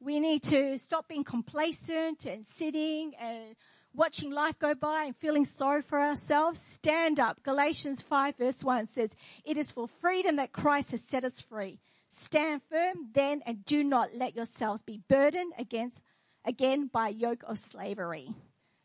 We 0.00 0.20
need 0.20 0.42
to 0.44 0.78
stop 0.78 1.08
being 1.08 1.24
complacent 1.24 2.24
and 2.24 2.44
sitting 2.44 3.12
and 3.20 3.56
watching 3.94 4.30
life 4.30 4.58
go 4.58 4.74
by 4.74 5.04
and 5.04 5.16
feeling 5.16 5.44
sorry 5.44 5.82
for 5.82 6.00
ourselves. 6.00 6.60
Stand 6.60 7.20
up. 7.20 7.42
Galatians 7.42 8.00
5 8.00 8.36
verse 8.36 8.64
1 8.64 8.86
says, 8.86 9.14
it 9.44 9.58
is 9.58 9.70
for 9.70 9.88
freedom 9.88 10.36
that 10.36 10.52
Christ 10.52 10.92
has 10.92 11.02
set 11.02 11.24
us 11.24 11.40
free. 11.40 11.80
Stand 12.10 12.62
firm 12.68 13.10
then 13.14 13.40
and 13.46 13.64
do 13.64 13.84
not 13.84 14.14
let 14.14 14.34
yourselves 14.34 14.82
be 14.82 15.00
burdened 15.08 15.52
against, 15.56 16.02
again 16.44 16.90
by 16.92 17.08
yoke 17.08 17.44
of 17.46 17.58
slavery. 17.58 18.34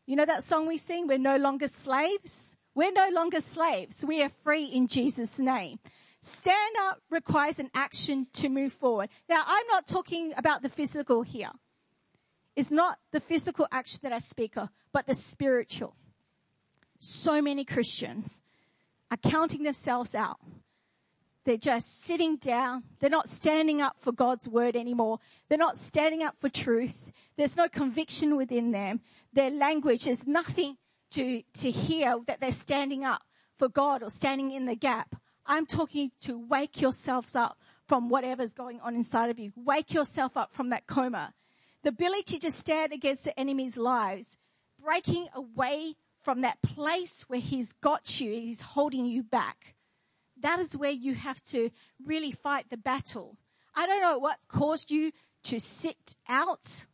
You 0.06 0.14
know 0.14 0.24
that 0.24 0.44
song 0.44 0.66
we 0.66 0.78
sing? 0.78 1.08
We're 1.08 1.18
no 1.18 1.36
longer 1.36 1.66
slaves. 1.66 2.56
We're 2.74 2.92
no 2.92 3.08
longer 3.10 3.40
slaves. 3.40 4.04
We 4.04 4.22
are 4.22 4.30
free 4.44 4.66
in 4.66 4.86
Jesus' 4.86 5.40
name. 5.40 5.80
Stand 6.22 6.76
up 6.80 7.00
requires 7.10 7.58
an 7.58 7.70
action 7.74 8.28
to 8.34 8.48
move 8.48 8.72
forward. 8.72 9.08
Now, 9.28 9.42
I'm 9.44 9.66
not 9.68 9.86
talking 9.86 10.32
about 10.36 10.62
the 10.62 10.68
physical 10.68 11.22
here. 11.22 11.50
It's 12.54 12.70
not 12.70 12.98
the 13.12 13.20
physical 13.20 13.66
action 13.72 14.00
that 14.02 14.12
I 14.12 14.18
speak 14.18 14.56
of, 14.56 14.68
but 14.92 15.06
the 15.06 15.14
spiritual. 15.14 15.96
So 17.00 17.42
many 17.42 17.64
Christians 17.64 18.40
are 19.10 19.16
counting 19.16 19.64
themselves 19.64 20.14
out. 20.14 20.38
They're 21.46 21.56
just 21.56 22.02
sitting 22.02 22.38
down. 22.38 22.82
They're 22.98 23.08
not 23.08 23.28
standing 23.28 23.80
up 23.80 23.98
for 24.00 24.10
God's 24.10 24.48
word 24.48 24.74
anymore. 24.74 25.20
They're 25.48 25.56
not 25.56 25.76
standing 25.76 26.24
up 26.24 26.34
for 26.40 26.48
truth. 26.48 27.12
There's 27.36 27.56
no 27.56 27.68
conviction 27.68 28.36
within 28.36 28.72
them. 28.72 29.00
Their 29.32 29.50
language 29.50 30.08
is 30.08 30.26
nothing 30.26 30.76
to, 31.10 31.44
to 31.54 31.70
hear 31.70 32.18
that 32.26 32.40
they're 32.40 32.50
standing 32.50 33.04
up 33.04 33.22
for 33.56 33.68
God 33.68 34.02
or 34.02 34.10
standing 34.10 34.50
in 34.50 34.66
the 34.66 34.74
gap. 34.74 35.14
I'm 35.46 35.66
talking 35.66 36.10
to 36.22 36.36
wake 36.36 36.80
yourselves 36.80 37.36
up 37.36 37.60
from 37.86 38.08
whatever's 38.08 38.52
going 38.52 38.80
on 38.80 38.96
inside 38.96 39.30
of 39.30 39.38
you. 39.38 39.52
Wake 39.54 39.94
yourself 39.94 40.36
up 40.36 40.52
from 40.52 40.70
that 40.70 40.88
coma. 40.88 41.32
The 41.84 41.90
ability 41.90 42.40
to 42.40 42.50
stand 42.50 42.92
against 42.92 43.22
the 43.22 43.38
enemy's 43.38 43.76
lives, 43.76 44.36
breaking 44.82 45.28
away 45.32 45.94
from 46.24 46.40
that 46.40 46.60
place 46.60 47.24
where 47.28 47.38
he's 47.38 47.72
got 47.74 48.20
you, 48.20 48.32
he's 48.32 48.60
holding 48.60 49.04
you 49.04 49.22
back 49.22 49.75
that 50.46 50.60
is 50.60 50.76
where 50.76 50.90
you 50.90 51.14
have 51.14 51.42
to 51.44 51.70
really 52.04 52.30
fight 52.30 52.70
the 52.70 52.76
battle. 52.76 53.36
I 53.74 53.86
don't 53.86 54.00
know 54.00 54.18
what's 54.18 54.46
caused 54.46 54.90
you 54.90 55.12
to 55.44 55.58
sit 55.58 56.14
out, 56.28 56.86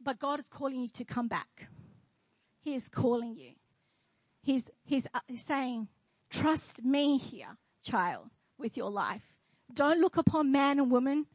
but 0.00 0.18
God 0.18 0.40
is 0.40 0.48
calling 0.48 0.80
you 0.80 0.88
to 0.88 1.04
come 1.04 1.28
back. 1.28 1.68
He 2.60 2.74
is 2.74 2.88
calling 2.88 3.36
you. 3.36 3.52
He's, 4.42 4.68
uh, 5.14 5.20
he's 5.28 5.44
saying, 5.44 5.88
trust 6.28 6.84
me 6.84 7.18
here, 7.18 7.56
child, 7.84 8.30
with 8.58 8.76
your 8.76 8.90
life. 8.90 9.34
Don't 9.72 10.00
look 10.00 10.16
upon 10.16 10.50
man 10.50 10.80
and 10.80 10.90
woman. 10.90 11.26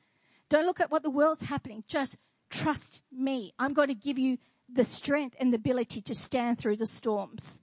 Don't 0.49 0.65
look 0.65 0.79
at 0.81 0.91
what 0.91 1.03
the 1.03 1.09
world's 1.09 1.41
happening. 1.41 1.83
Just 1.87 2.17
trust 2.49 3.01
me. 3.11 3.53
I'm 3.57 3.73
going 3.73 3.87
to 3.87 3.95
give 3.95 4.19
you 4.19 4.37
the 4.67 4.83
strength 4.83 5.35
and 5.39 5.51
the 5.51 5.57
ability 5.57 6.01
to 6.01 6.13
stand 6.13 6.59
through 6.59 6.75
the 6.75 6.85
storms. 6.85 7.61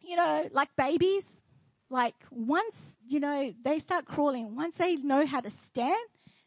You 0.00 0.16
know, 0.16 0.48
like 0.52 0.74
babies, 0.76 1.42
like 1.90 2.14
once, 2.30 2.92
you 3.08 3.20
know, 3.20 3.52
they 3.64 3.78
start 3.78 4.04
crawling, 4.04 4.54
once 4.54 4.76
they 4.76 4.96
know 4.96 5.26
how 5.26 5.40
to 5.40 5.50
stand, 5.50 5.96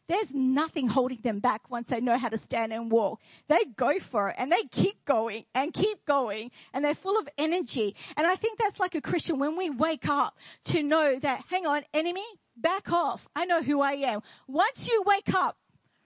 there's 0.08 0.34
nothing 0.34 0.88
holding 0.88 1.20
them 1.22 1.38
back 1.38 1.70
once 1.70 1.88
they 1.88 2.00
know 2.00 2.18
how 2.18 2.28
to 2.28 2.36
stand 2.36 2.72
and 2.72 2.90
walk. 2.90 3.20
They 3.48 3.64
go 3.76 3.98
for 3.98 4.28
it 4.28 4.36
and 4.38 4.52
they 4.52 4.62
keep 4.70 5.04
going 5.04 5.44
and 5.54 5.72
keep 5.72 6.04
going 6.04 6.50
and 6.74 6.84
they're 6.84 6.94
full 6.94 7.18
of 7.18 7.28
energy. 7.38 7.96
And 8.16 8.26
I 8.26 8.34
think 8.34 8.58
that's 8.58 8.80
like 8.80 8.94
a 8.94 9.00
Christian 9.00 9.38
when 9.38 9.56
we 9.56 9.70
wake 9.70 10.08
up 10.08 10.36
to 10.64 10.82
know 10.82 11.18
that, 11.20 11.44
hang 11.48 11.66
on, 11.66 11.84
enemy, 11.94 12.24
back 12.56 12.92
off. 12.92 13.28
I 13.34 13.44
know 13.44 13.62
who 13.62 13.80
I 13.80 13.92
am. 13.92 14.20
Once 14.46 14.88
you 14.88 15.02
wake 15.06 15.32
up 15.34 15.56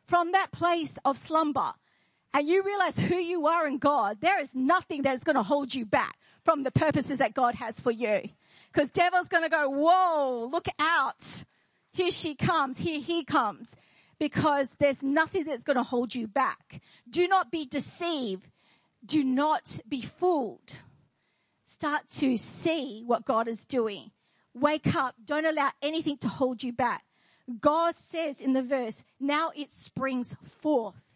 from 0.07 0.33
that 0.33 0.53
place 0.53 0.97
of 1.05 1.17
slumber 1.17 1.73
and 2.33 2.47
you 2.47 2.63
realize 2.63 2.97
who 2.99 3.17
you 3.17 3.47
are 3.47 3.67
in 3.67 3.79
God, 3.79 4.19
there 4.21 4.41
is 4.41 4.55
nothing 4.55 5.03
that's 5.03 5.25
going 5.25 5.37
to 5.37 5.43
hold 5.43 5.75
you 5.75 5.85
back 5.87 6.17
from 6.47 6.63
the 6.63 6.71
purposes 6.71 7.19
that 7.19 7.35
God 7.35 7.57
has 7.57 7.81
for 7.81 7.91
you. 7.91 8.23
Because 8.73 8.89
devil's 8.89 9.27
to 9.43 9.49
go, 9.49 9.69
whoa, 9.69 10.49
look 10.51 10.69
out. 10.79 11.45
Here 11.93 12.13
she 12.13 12.37
comes. 12.37 12.79
Here 12.79 13.01
he 13.01 13.25
comes. 13.25 13.75
Because 14.21 14.71
there's 14.79 15.03
nothing 15.03 15.43
that's 15.45 15.65
to 15.77 15.83
hold 15.83 16.15
you 16.15 16.29
back. 16.29 16.81
Do 17.11 17.27
not 17.27 17.51
be 17.51 17.67
deceived. 17.67 18.47
Do 19.05 19.25
not 19.25 19.81
be 19.89 20.03
fooled. 20.03 20.85
Start 21.65 22.09
to 22.21 22.37
see 22.37 23.03
what 23.05 23.25
God 23.25 23.49
is 23.49 23.67
doing. 23.67 24.13
Wake 24.55 24.95
up. 24.95 25.17
Don't 25.25 25.47
allow 25.47 25.73
anything 25.83 26.17
to 26.19 26.29
hold 26.29 26.63
you 26.63 26.73
back. 26.73 27.03
God 27.61 27.97
says 27.97 28.41
in 28.41 28.53
the 28.53 28.63
verse, 28.63 29.03
now 29.19 29.51
it 29.57 29.71
springs 29.71 30.37
forth. 30.61 31.09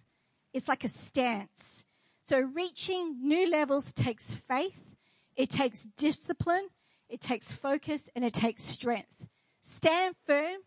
It's 0.53 0.67
like 0.67 0.83
a 0.83 0.89
stance. 0.89 1.87
So 2.23 2.41
reaching 2.41 3.17
new 3.23 3.49
levels 3.49 3.93
takes 3.93 4.35
faith. 4.35 4.90
It 5.41 5.49
takes 5.49 5.85
discipline. 5.97 6.69
It 7.09 7.23
takes 7.23 7.51
focus 7.51 8.11
and 8.15 8.27
it 8.27 8.35
takes 8.35 8.63
strength. 8.63 9.27
Stand 9.63 10.15
firm 10.27 10.59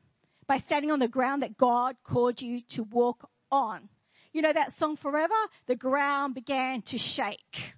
by 0.47 0.57
standing 0.57 0.89
on 0.89 0.97
the 0.97 1.07
ground 1.07 1.43
that 1.43 1.57
God 1.57 1.97
called 2.03 2.41
you 2.41 2.59
to 2.69 2.81
walk 2.81 3.29
on. 3.51 3.89
You 4.31 4.41
know 4.41 4.51
that 4.51 4.71
song 4.71 4.95
forever? 4.95 5.35
The 5.67 5.75
ground 5.75 6.33
began 6.33 6.81
to 6.81 6.97
shake. 6.97 7.75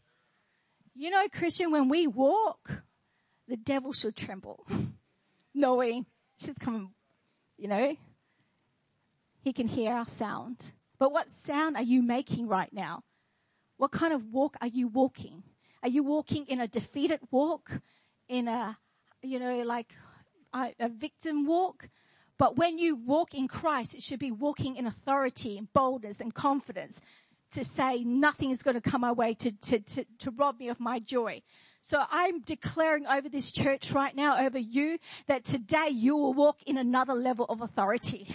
You 0.95 1.09
know, 1.09 1.27
Christian, 1.27 1.69
when 1.69 1.89
we 1.89 2.07
walk, 2.07 2.83
the 3.45 3.57
devil 3.57 3.91
should 3.91 4.15
tremble, 4.15 4.65
knowing 5.53 6.05
she's 6.37 6.57
coming, 6.57 6.91
you 7.57 7.67
know, 7.67 7.97
he 9.41 9.51
can 9.51 9.67
hear 9.67 9.91
our 9.91 10.07
sound. 10.07 10.71
But 10.97 11.11
what 11.11 11.29
sound 11.29 11.75
are 11.75 11.83
you 11.83 12.01
making 12.01 12.47
right 12.47 12.71
now? 12.71 13.03
What 13.75 13.91
kind 13.91 14.13
of 14.13 14.31
walk 14.31 14.55
are 14.61 14.67
you 14.67 14.87
walking? 14.87 15.43
Are 15.83 15.89
you 15.89 16.03
walking 16.03 16.45
in 16.47 16.59
a 16.59 16.67
defeated 16.67 17.19
walk? 17.31 17.71
In 18.27 18.47
a, 18.47 18.77
you 19.21 19.39
know, 19.39 19.61
like 19.63 19.93
a, 20.53 20.73
a 20.79 20.89
victim 20.89 21.45
walk? 21.45 21.89
But 22.37 22.57
when 22.57 22.77
you 22.77 22.95
walk 22.95 23.33
in 23.33 23.47
Christ, 23.47 23.95
it 23.95 24.03
should 24.03 24.19
be 24.19 24.31
walking 24.31 24.75
in 24.75 24.87
authority 24.87 25.57
and 25.57 25.71
boldness 25.71 26.19
and 26.19 26.33
confidence 26.33 26.99
to 27.51 27.63
say 27.63 28.03
nothing 28.03 28.51
is 28.51 28.63
going 28.63 28.75
to 28.75 28.81
come 28.81 29.01
my 29.01 29.11
way 29.11 29.33
to, 29.33 29.51
to, 29.51 29.79
to, 29.79 30.05
to 30.19 30.31
rob 30.31 30.59
me 30.59 30.67
of 30.67 30.79
my 30.79 30.99
joy. 30.99 31.41
So 31.81 32.03
I'm 32.11 32.41
declaring 32.41 33.07
over 33.07 33.29
this 33.29 33.51
church 33.51 33.91
right 33.91 34.15
now, 34.15 34.43
over 34.43 34.57
you, 34.57 34.97
that 35.27 35.45
today 35.45 35.89
you 35.89 36.17
will 36.17 36.33
walk 36.33 36.57
in 36.65 36.77
another 36.77 37.13
level 37.13 37.45
of 37.47 37.61
authority. 37.61 38.27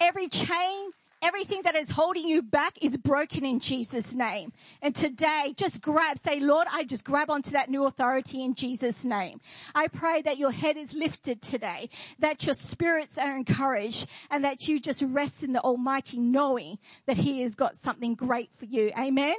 Every 0.00 0.28
chain, 0.28 0.90
Everything 1.22 1.62
that 1.62 1.76
is 1.76 1.88
holding 1.88 2.26
you 2.26 2.42
back 2.42 2.76
is 2.82 2.96
broken 2.96 3.44
in 3.44 3.60
Jesus 3.60 4.12
name. 4.12 4.52
And 4.82 4.92
today, 4.92 5.54
just 5.56 5.80
grab, 5.80 6.18
say, 6.18 6.40
Lord, 6.40 6.66
I 6.68 6.82
just 6.82 7.04
grab 7.04 7.30
onto 7.30 7.52
that 7.52 7.70
new 7.70 7.84
authority 7.84 8.42
in 8.42 8.54
Jesus 8.54 9.04
name. 9.04 9.40
I 9.72 9.86
pray 9.86 10.22
that 10.22 10.36
your 10.36 10.50
head 10.50 10.76
is 10.76 10.92
lifted 10.94 11.40
today, 11.40 11.90
that 12.18 12.44
your 12.44 12.54
spirits 12.54 13.18
are 13.18 13.36
encouraged 13.36 14.08
and 14.32 14.44
that 14.44 14.66
you 14.66 14.80
just 14.80 15.00
rest 15.02 15.44
in 15.44 15.52
the 15.52 15.60
Almighty 15.60 16.18
knowing 16.18 16.78
that 17.06 17.18
He 17.18 17.42
has 17.42 17.54
got 17.54 17.76
something 17.76 18.16
great 18.16 18.50
for 18.56 18.64
you. 18.64 18.90
Amen. 18.98 19.36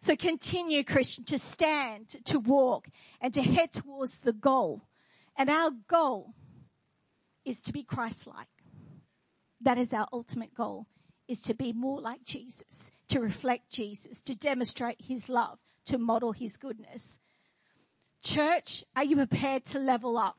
So 0.00 0.14
continue, 0.14 0.84
Christian, 0.84 1.24
to 1.24 1.38
stand, 1.38 2.24
to 2.26 2.38
walk 2.38 2.86
and 3.20 3.34
to 3.34 3.42
head 3.42 3.72
towards 3.72 4.20
the 4.20 4.32
goal. 4.32 4.82
And 5.36 5.50
our 5.50 5.72
goal 5.88 6.34
is 7.44 7.62
to 7.62 7.72
be 7.72 7.82
Christ-like. 7.82 8.46
That 9.60 9.76
is 9.76 9.92
our 9.92 10.06
ultimate 10.12 10.54
goal 10.54 10.86
is 11.28 11.42
to 11.42 11.54
be 11.54 11.72
more 11.72 12.00
like 12.00 12.24
Jesus, 12.24 12.90
to 13.08 13.20
reflect 13.20 13.70
Jesus, 13.70 14.22
to 14.22 14.34
demonstrate 14.34 15.00
his 15.00 15.28
love, 15.28 15.58
to 15.86 15.98
model 15.98 16.32
his 16.32 16.56
goodness. 16.56 17.18
Church, 18.22 18.84
are 18.94 19.04
you 19.04 19.16
prepared 19.16 19.64
to 19.66 19.78
level 19.78 20.18
up? 20.18 20.38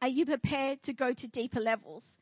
Are 0.00 0.08
you 0.08 0.26
prepared 0.26 0.82
to 0.82 0.92
go 0.92 1.12
to 1.12 1.28
deeper 1.28 1.60
levels? 1.60 2.18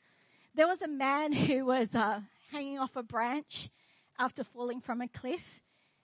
There 0.54 0.66
was 0.66 0.82
a 0.82 0.88
man 0.88 1.32
who 1.32 1.64
was 1.64 1.94
uh, 1.94 2.20
hanging 2.52 2.78
off 2.78 2.96
a 2.96 3.02
branch 3.02 3.70
after 4.18 4.44
falling 4.44 4.80
from 4.80 5.00
a 5.00 5.08
cliff 5.08 5.60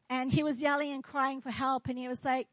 and 0.09 0.33
he 0.33 0.42
was 0.42 0.62
yelling 0.62 0.92
and 0.92 1.05
crying 1.05 1.40
for 1.40 1.51
help 1.51 1.88
and 1.88 1.99
he 1.99 2.09
was 2.09 2.25
like, 2.25 2.49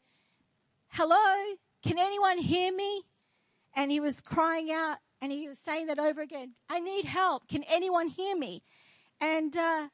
hello, 0.89 1.55
can 1.83 1.97
anyone 1.97 2.37
hear 2.37 2.73
me? 2.73 3.03
And 3.75 3.91
he 3.91 3.99
was 3.99 4.21
crying 4.21 4.71
out 4.71 4.97
and 5.21 5.31
he 5.31 5.47
was 5.47 5.57
saying 5.57 5.87
that 5.87 5.99
over 5.99 6.21
again. 6.21 6.53
I 6.69 6.79
need 6.79 7.05
help. 7.05 7.47
Can 7.47 7.63
anyone 7.63 8.09
hear 8.09 8.35
me? 8.35 8.61
And 9.23 9.55
uh, 9.55 9.87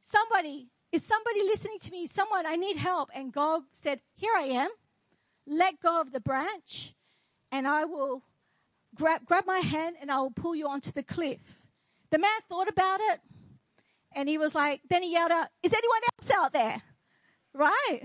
somebody, 0.00 0.68
is 0.92 1.02
somebody 1.02 1.42
listening 1.42 1.80
to 1.80 1.90
me? 1.90 2.06
Someone, 2.06 2.46
I 2.46 2.54
need 2.54 2.76
help. 2.76 3.10
And 3.12 3.32
God 3.32 3.62
said, 3.72 3.98
Here 4.14 4.32
I 4.36 4.42
am. 4.42 4.70
Let 5.44 5.80
go 5.80 6.00
of 6.00 6.12
the 6.12 6.20
branch, 6.20 6.94
and 7.50 7.66
I 7.66 7.84
will 7.84 8.22
grab, 8.94 9.24
grab 9.24 9.44
my 9.44 9.58
hand 9.58 9.96
and 10.00 10.08
I 10.08 10.20
will 10.20 10.30
pull 10.30 10.54
you 10.54 10.68
onto 10.68 10.92
the 10.92 11.02
cliff. 11.02 11.40
The 12.10 12.18
man 12.18 12.30
thought 12.48 12.68
about 12.68 13.00
it, 13.00 13.20
and 14.14 14.28
he 14.28 14.38
was 14.38 14.54
like, 14.54 14.82
then 14.88 15.02
he 15.02 15.10
yelled 15.10 15.32
out, 15.32 15.48
Is 15.64 15.72
anyone 15.72 16.00
else 16.20 16.30
out 16.30 16.52
there? 16.52 16.80
Right? 17.52 18.02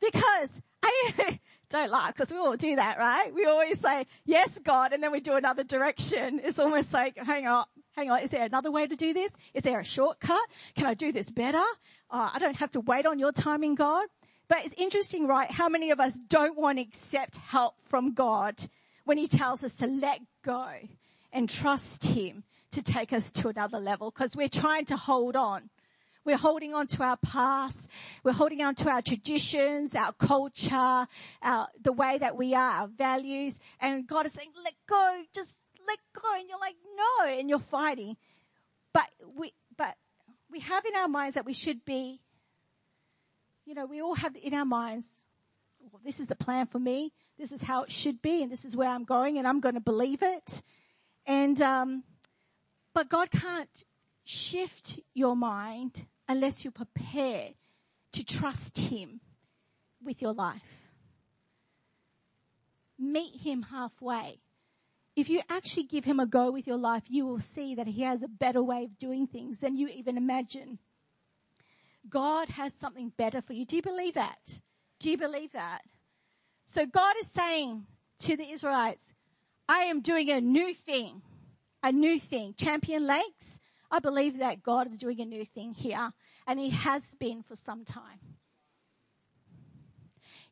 Because 0.00 0.62
I 0.84 1.40
don't 1.70 1.90
laugh 1.90 2.14
because 2.14 2.30
we 2.30 2.38
all 2.38 2.56
do 2.56 2.76
that, 2.76 2.98
right? 2.98 3.34
We 3.34 3.46
always 3.46 3.80
say, 3.80 4.06
yes, 4.24 4.60
God, 4.60 4.92
and 4.92 5.02
then 5.02 5.10
we 5.10 5.18
do 5.18 5.34
another 5.34 5.64
direction. 5.64 6.40
It's 6.44 6.60
almost 6.60 6.92
like, 6.92 7.18
hang 7.18 7.48
on, 7.48 7.64
hang 7.96 8.10
on, 8.10 8.20
is 8.20 8.30
there 8.30 8.44
another 8.44 8.70
way 8.70 8.86
to 8.86 8.96
do 8.96 9.12
this? 9.12 9.32
Is 9.54 9.62
there 9.62 9.80
a 9.80 9.84
shortcut? 9.84 10.46
Can 10.74 10.86
I 10.86 10.94
do 10.94 11.12
this 11.12 11.30
better? 11.30 11.64
Uh, 12.10 12.30
I 12.32 12.38
don't 12.38 12.56
have 12.56 12.70
to 12.72 12.80
wait 12.80 13.06
on 13.06 13.18
your 13.18 13.32
timing, 13.32 13.74
God. 13.74 14.06
But 14.48 14.64
it's 14.64 14.74
interesting, 14.76 15.26
right? 15.26 15.50
How 15.50 15.68
many 15.68 15.90
of 15.90 16.00
us 16.00 16.12
don't 16.14 16.56
want 16.56 16.78
to 16.78 16.82
accept 16.82 17.36
help 17.36 17.76
from 17.88 18.12
God 18.12 18.56
when 19.04 19.16
he 19.16 19.26
tells 19.26 19.64
us 19.64 19.76
to 19.76 19.86
let 19.86 20.20
go 20.42 20.68
and 21.32 21.48
trust 21.48 22.04
him 22.04 22.44
to 22.70 22.82
take 22.82 23.12
us 23.12 23.30
to 23.32 23.48
another 23.48 23.78
level 23.78 24.10
because 24.10 24.36
we're 24.36 24.48
trying 24.48 24.84
to 24.86 24.96
hold 24.96 25.36
on. 25.36 25.70
We're 26.24 26.38
holding 26.38 26.74
on 26.74 26.86
to 26.88 27.02
our 27.02 27.18
past. 27.18 27.88
We're 28.22 28.32
holding 28.32 28.62
on 28.62 28.74
to 28.76 28.88
our 28.88 29.02
traditions, 29.02 29.94
our 29.94 30.12
culture, 30.12 31.06
our, 31.42 31.68
the 31.82 31.92
way 31.92 32.16
that 32.18 32.36
we 32.36 32.54
are, 32.54 32.70
our 32.70 32.86
values. 32.88 33.60
And 33.80 34.06
God 34.06 34.24
is 34.26 34.32
saying, 34.32 34.48
let 34.64 34.74
go, 34.86 35.22
just 35.34 35.60
let 35.86 35.98
go. 36.14 36.28
And 36.36 36.48
you're 36.48 36.58
like, 36.58 36.76
no. 36.96 37.38
And 37.38 37.48
you're 37.48 37.58
fighting. 37.58 38.16
But 38.92 39.08
we, 39.36 39.52
but 39.76 39.96
we 40.50 40.60
have 40.60 40.84
in 40.84 40.94
our 40.94 41.08
minds 41.08 41.34
that 41.34 41.44
we 41.44 41.52
should 41.52 41.84
be, 41.84 42.20
you 43.64 43.74
know, 43.74 43.86
we 43.86 44.00
all 44.00 44.14
have 44.14 44.36
in 44.36 44.54
our 44.54 44.64
minds, 44.64 45.20
well, 45.80 46.00
this 46.04 46.20
is 46.20 46.28
the 46.28 46.36
plan 46.36 46.66
for 46.66 46.78
me. 46.78 47.12
This 47.38 47.52
is 47.52 47.62
how 47.62 47.82
it 47.82 47.90
should 47.90 48.22
be. 48.22 48.42
And 48.42 48.50
this 48.52 48.64
is 48.64 48.76
where 48.76 48.88
I'm 48.88 49.04
going 49.04 49.38
and 49.38 49.46
I'm 49.46 49.60
going 49.60 49.74
to 49.74 49.80
believe 49.80 50.22
it. 50.22 50.62
And, 51.26 51.60
um, 51.60 52.04
but 52.92 53.08
God 53.08 53.30
can't 53.30 53.84
shift 54.24 55.00
your 55.14 55.34
mind 55.34 56.06
unless 56.28 56.64
you're 56.64 56.72
prepared 56.72 57.54
to 58.12 58.24
trust 58.24 58.78
Him 58.78 59.20
with 60.02 60.22
your 60.22 60.32
life. 60.32 60.62
Meet 62.98 63.40
Him 63.40 63.62
halfway. 63.62 64.38
If 65.16 65.28
you 65.28 65.42
actually 65.48 65.84
give 65.84 66.04
Him 66.04 66.18
a 66.18 66.26
go 66.26 66.50
with 66.50 66.66
your 66.66 66.76
life, 66.76 67.04
you 67.08 67.26
will 67.26 67.38
see 67.38 67.74
that 67.74 67.86
He 67.86 68.02
has 68.02 68.22
a 68.22 68.28
better 68.28 68.62
way 68.62 68.84
of 68.84 68.98
doing 68.98 69.26
things 69.26 69.58
than 69.58 69.76
you 69.76 69.88
even 69.88 70.16
imagine. 70.16 70.78
God 72.08 72.50
has 72.50 72.74
something 72.74 73.12
better 73.16 73.40
for 73.40 73.52
you. 73.52 73.64
Do 73.64 73.76
you 73.76 73.82
believe 73.82 74.14
that? 74.14 74.58
Do 74.98 75.10
you 75.10 75.16
believe 75.16 75.52
that? 75.52 75.82
So 76.66 76.86
God 76.86 77.14
is 77.20 77.28
saying 77.28 77.86
to 78.20 78.36
the 78.36 78.50
Israelites, 78.50 79.14
I 79.68 79.80
am 79.80 80.00
doing 80.00 80.30
a 80.30 80.40
new 80.40 80.74
thing, 80.74 81.22
a 81.82 81.92
new 81.92 82.18
thing. 82.18 82.54
Champion 82.56 83.06
Lakes, 83.06 83.60
I 83.90 84.00
believe 84.00 84.38
that 84.38 84.62
God 84.62 84.86
is 84.86 84.98
doing 84.98 85.20
a 85.20 85.24
new 85.24 85.44
thing 85.44 85.74
here, 85.74 86.12
and 86.46 86.58
He 86.58 86.70
has 86.70 87.14
been 87.14 87.42
for 87.42 87.54
some 87.54 87.84
time. 87.84 88.18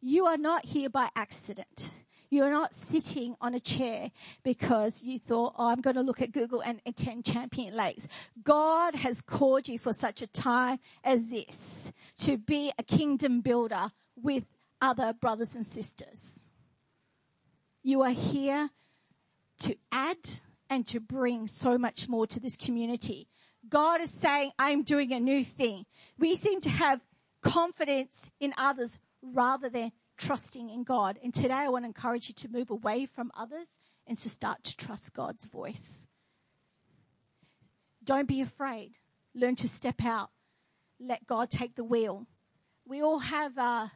You 0.00 0.26
are 0.26 0.38
not 0.38 0.66
here 0.66 0.88
by 0.88 1.10
accident. 1.14 1.90
You're 2.32 2.50
not 2.50 2.72
sitting 2.72 3.36
on 3.42 3.52
a 3.52 3.60
chair 3.60 4.10
because 4.42 5.04
you 5.04 5.18
thought, 5.18 5.52
oh, 5.58 5.68
I'm 5.68 5.82
going 5.82 5.96
to 5.96 6.02
look 6.02 6.22
at 6.22 6.32
Google 6.32 6.62
and 6.62 6.80
attend 6.86 7.26
Champion 7.26 7.76
Lakes. 7.76 8.08
God 8.42 8.94
has 8.94 9.20
called 9.20 9.68
you 9.68 9.78
for 9.78 9.92
such 9.92 10.22
a 10.22 10.26
time 10.26 10.78
as 11.04 11.28
this 11.28 11.92
to 12.20 12.38
be 12.38 12.72
a 12.78 12.82
kingdom 12.82 13.42
builder 13.42 13.92
with 14.16 14.44
other 14.80 15.12
brothers 15.12 15.54
and 15.54 15.66
sisters. 15.66 16.40
You 17.82 18.00
are 18.00 18.12
here 18.12 18.70
to 19.60 19.76
add 19.92 20.16
and 20.70 20.86
to 20.86 21.00
bring 21.00 21.46
so 21.46 21.76
much 21.76 22.08
more 22.08 22.26
to 22.28 22.40
this 22.40 22.56
community. 22.56 23.28
God 23.68 24.00
is 24.00 24.10
saying, 24.10 24.52
I'm 24.58 24.84
doing 24.84 25.12
a 25.12 25.20
new 25.20 25.44
thing. 25.44 25.84
We 26.18 26.34
seem 26.34 26.62
to 26.62 26.70
have 26.70 27.02
confidence 27.42 28.30
in 28.40 28.54
others 28.56 28.98
rather 29.22 29.68
than 29.68 29.92
trusting 30.16 30.70
in 30.70 30.84
God. 30.84 31.18
And 31.22 31.32
today 31.32 31.54
I 31.54 31.68
want 31.68 31.84
to 31.84 31.88
encourage 31.88 32.28
you 32.28 32.34
to 32.34 32.48
move 32.48 32.70
away 32.70 33.06
from 33.06 33.30
others 33.36 33.78
and 34.06 34.18
to 34.18 34.28
start 34.28 34.62
to 34.64 34.76
trust 34.76 35.12
God's 35.12 35.44
voice. 35.44 36.06
Don't 38.04 38.28
be 38.28 38.40
afraid. 38.40 38.98
Learn 39.34 39.56
to 39.56 39.68
step 39.68 40.04
out. 40.04 40.30
Let 40.98 41.26
God 41.26 41.50
take 41.50 41.74
the 41.74 41.84
wheel. 41.84 42.26
We 42.84 43.02
all 43.02 43.20
have, 43.20 43.56
uh, 43.56 43.88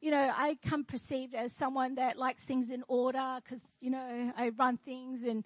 you 0.00 0.10
know, 0.10 0.32
I 0.36 0.56
come 0.64 0.84
perceived 0.84 1.34
as 1.34 1.52
someone 1.52 1.96
that 1.96 2.18
likes 2.18 2.42
things 2.42 2.70
in 2.70 2.84
order 2.88 3.38
because, 3.42 3.62
you 3.80 3.90
know, 3.90 4.32
I 4.36 4.50
run 4.50 4.76
things 4.76 5.24
and, 5.24 5.44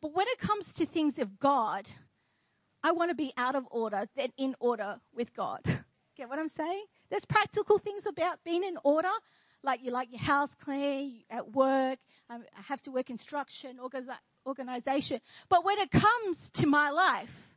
but 0.00 0.14
when 0.14 0.28
it 0.28 0.38
comes 0.38 0.74
to 0.74 0.86
things 0.86 1.18
of 1.18 1.38
God, 1.38 1.90
I 2.82 2.92
want 2.92 3.10
to 3.10 3.14
be 3.14 3.32
out 3.36 3.56
of 3.56 3.66
order 3.70 4.06
than 4.16 4.32
in 4.36 4.54
order 4.60 5.00
with 5.12 5.34
God. 5.34 5.60
Get 6.16 6.28
what 6.28 6.38
I'm 6.38 6.48
saying? 6.48 6.84
There's 7.10 7.24
practical 7.24 7.78
things 7.78 8.06
about 8.06 8.44
being 8.44 8.64
in 8.64 8.76
order, 8.84 9.10
like 9.62 9.80
you 9.82 9.90
like 9.90 10.10
your 10.10 10.20
house 10.20 10.54
clean, 10.54 11.22
at 11.30 11.52
work, 11.52 11.98
um, 12.30 12.44
I 12.56 12.62
have 12.62 12.80
to 12.82 12.90
work 12.90 13.10
instruction, 13.10 13.78
organization. 14.46 15.20
But 15.48 15.64
when 15.64 15.78
it 15.78 15.90
comes 15.90 16.50
to 16.52 16.66
my 16.66 16.90
life, 16.90 17.54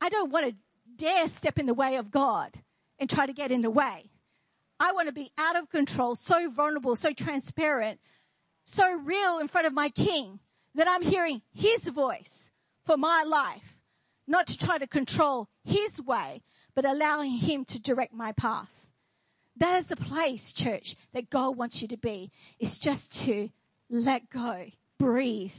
I 0.00 0.08
don't 0.08 0.30
want 0.30 0.46
to 0.46 0.54
dare 0.96 1.28
step 1.28 1.58
in 1.58 1.66
the 1.66 1.74
way 1.74 1.96
of 1.96 2.10
God 2.10 2.52
and 2.98 3.10
try 3.10 3.26
to 3.26 3.32
get 3.32 3.50
in 3.50 3.60
the 3.60 3.70
way. 3.70 4.10
I 4.78 4.92
want 4.92 5.08
to 5.08 5.12
be 5.12 5.32
out 5.38 5.56
of 5.56 5.70
control, 5.70 6.14
so 6.14 6.50
vulnerable, 6.50 6.96
so 6.96 7.12
transparent, 7.12 8.00
so 8.64 8.94
real 8.94 9.38
in 9.38 9.48
front 9.48 9.66
of 9.66 9.72
my 9.72 9.88
king 9.88 10.40
that 10.74 10.88
I'm 10.88 11.02
hearing 11.02 11.42
his 11.54 11.88
voice 11.88 12.50
for 12.84 12.96
my 12.96 13.24
life, 13.26 13.78
not 14.26 14.46
to 14.48 14.58
try 14.58 14.78
to 14.78 14.86
control 14.86 15.48
his 15.64 16.02
way, 16.02 16.42
but 16.74 16.84
allowing 16.84 17.32
him 17.32 17.64
to 17.66 17.80
direct 17.80 18.12
my 18.12 18.32
path. 18.32 18.85
That 19.56 19.78
is 19.78 19.88
the 19.88 19.96
place, 19.96 20.52
church, 20.52 20.96
that 21.14 21.30
God 21.30 21.56
wants 21.56 21.80
you 21.80 21.88
to 21.88 21.96
be, 21.96 22.30
is 22.58 22.78
just 22.78 23.12
to 23.24 23.50
let 23.88 24.28
go, 24.28 24.66
breathe. 24.98 25.54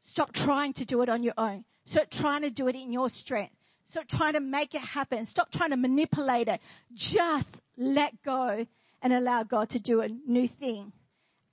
Stop 0.00 0.32
trying 0.32 0.72
to 0.74 0.84
do 0.84 1.00
it 1.02 1.08
on 1.08 1.22
your 1.22 1.34
own. 1.38 1.64
Stop 1.84 2.10
trying 2.10 2.42
to 2.42 2.50
do 2.50 2.66
it 2.68 2.74
in 2.74 2.92
your 2.92 3.08
strength. 3.08 3.54
Stop 3.84 4.08
trying 4.08 4.32
to 4.32 4.40
make 4.40 4.74
it 4.74 4.80
happen. 4.80 5.24
Stop 5.24 5.50
trying 5.50 5.70
to 5.70 5.76
manipulate 5.76 6.48
it. 6.48 6.60
Just 6.92 7.62
let 7.76 8.22
go 8.22 8.66
and 9.02 9.12
allow 9.12 9.42
God 9.42 9.68
to 9.70 9.78
do 9.78 10.00
a 10.00 10.08
new 10.08 10.48
thing. 10.48 10.92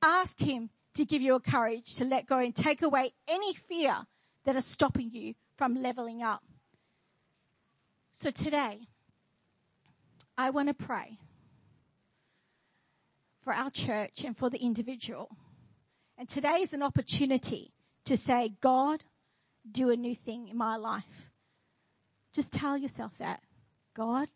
Ask 0.01 0.39
Him 0.39 0.69
to 0.95 1.05
give 1.05 1.21
you 1.21 1.35
a 1.35 1.39
courage 1.39 1.95
to 1.95 2.05
let 2.05 2.25
go 2.25 2.39
and 2.39 2.55
take 2.55 2.81
away 2.81 3.13
any 3.27 3.53
fear 3.53 4.07
that 4.45 4.55
is 4.55 4.65
stopping 4.65 5.11
you 5.11 5.35
from 5.57 5.75
leveling 5.75 6.23
up. 6.23 6.43
So 8.13 8.31
today, 8.31 8.79
I 10.37 10.49
want 10.49 10.69
to 10.69 10.73
pray 10.73 11.17
for 13.41 13.53
our 13.53 13.69
church 13.69 14.23
and 14.23 14.37
for 14.37 14.49
the 14.49 14.59
individual. 14.59 15.29
And 16.17 16.29
today 16.29 16.59
is 16.61 16.73
an 16.73 16.83
opportunity 16.83 17.73
to 18.05 18.15
say, 18.15 18.53
God, 18.61 19.03
do 19.69 19.89
a 19.89 19.95
new 19.95 20.15
thing 20.15 20.47
in 20.47 20.57
my 20.57 20.75
life. 20.75 21.31
Just 22.33 22.53
tell 22.53 22.77
yourself 22.77 23.17
that. 23.17 23.41
God, 23.93 24.29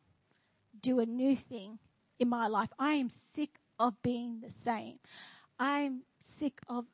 do 0.81 0.99
a 0.99 1.05
new 1.05 1.35
thing 1.35 1.79
in 2.19 2.29
my 2.29 2.47
life. 2.47 2.69
I 2.77 2.93
am 2.93 3.09
sick 3.09 3.59
of 3.79 4.01
being 4.01 4.41
the 4.41 4.49
same. 4.49 4.99
I'm 5.59 6.01
sick 6.19 6.59
of 6.67 6.85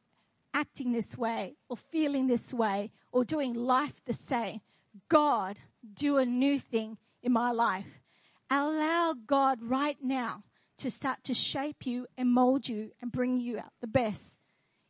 acting 0.54 0.92
this 0.92 1.18
way 1.18 1.56
or 1.70 1.78
feeling 1.78 2.28
this 2.28 2.54
way 2.54 2.92
or 3.12 3.26
doing 3.26 3.54
life 3.54 4.04
the 4.06 4.14
same. 4.14 4.62
God, 5.10 5.60
do 5.94 6.18
a 6.18 6.26
new 6.26 6.60
thing 6.60 6.98
in 7.24 7.32
my 7.32 7.52
life. 7.52 8.02
Allow 8.50 9.16
God 9.26 9.60
right 9.62 9.98
now 10.02 10.44
to 10.82 10.90
start 10.90 11.24
to 11.24 11.34
shape 11.34 11.86
you 11.86 12.08
and 12.18 12.30
mold 12.30 12.68
you 12.68 12.92
and 13.02 13.12
bring 13.12 13.38
you 13.38 13.60
out 13.60 13.72
the 13.82 13.88
best. 13.88 14.38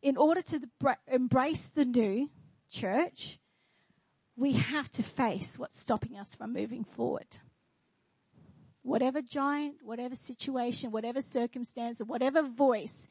In 0.01 0.15
order 0.15 0.41
to 0.41 0.61
embrace 1.07 1.67
the 1.67 1.85
new 1.85 2.29
church, 2.69 3.39
we 4.37 4.53
have 4.53 4.89
to 4.91 5.03
face 5.03 5.59
what's 5.59 5.79
stopping 5.79 6.17
us 6.17 6.33
from 6.33 6.53
moving 6.53 6.85
forward. 6.85 7.27
Whatever 8.83 9.21
giant, 9.21 9.75
whatever 9.83 10.15
situation, 10.15 10.91
whatever 10.91 11.21
circumstance, 11.21 11.99
whatever 11.99 12.41
voice, 12.41 13.07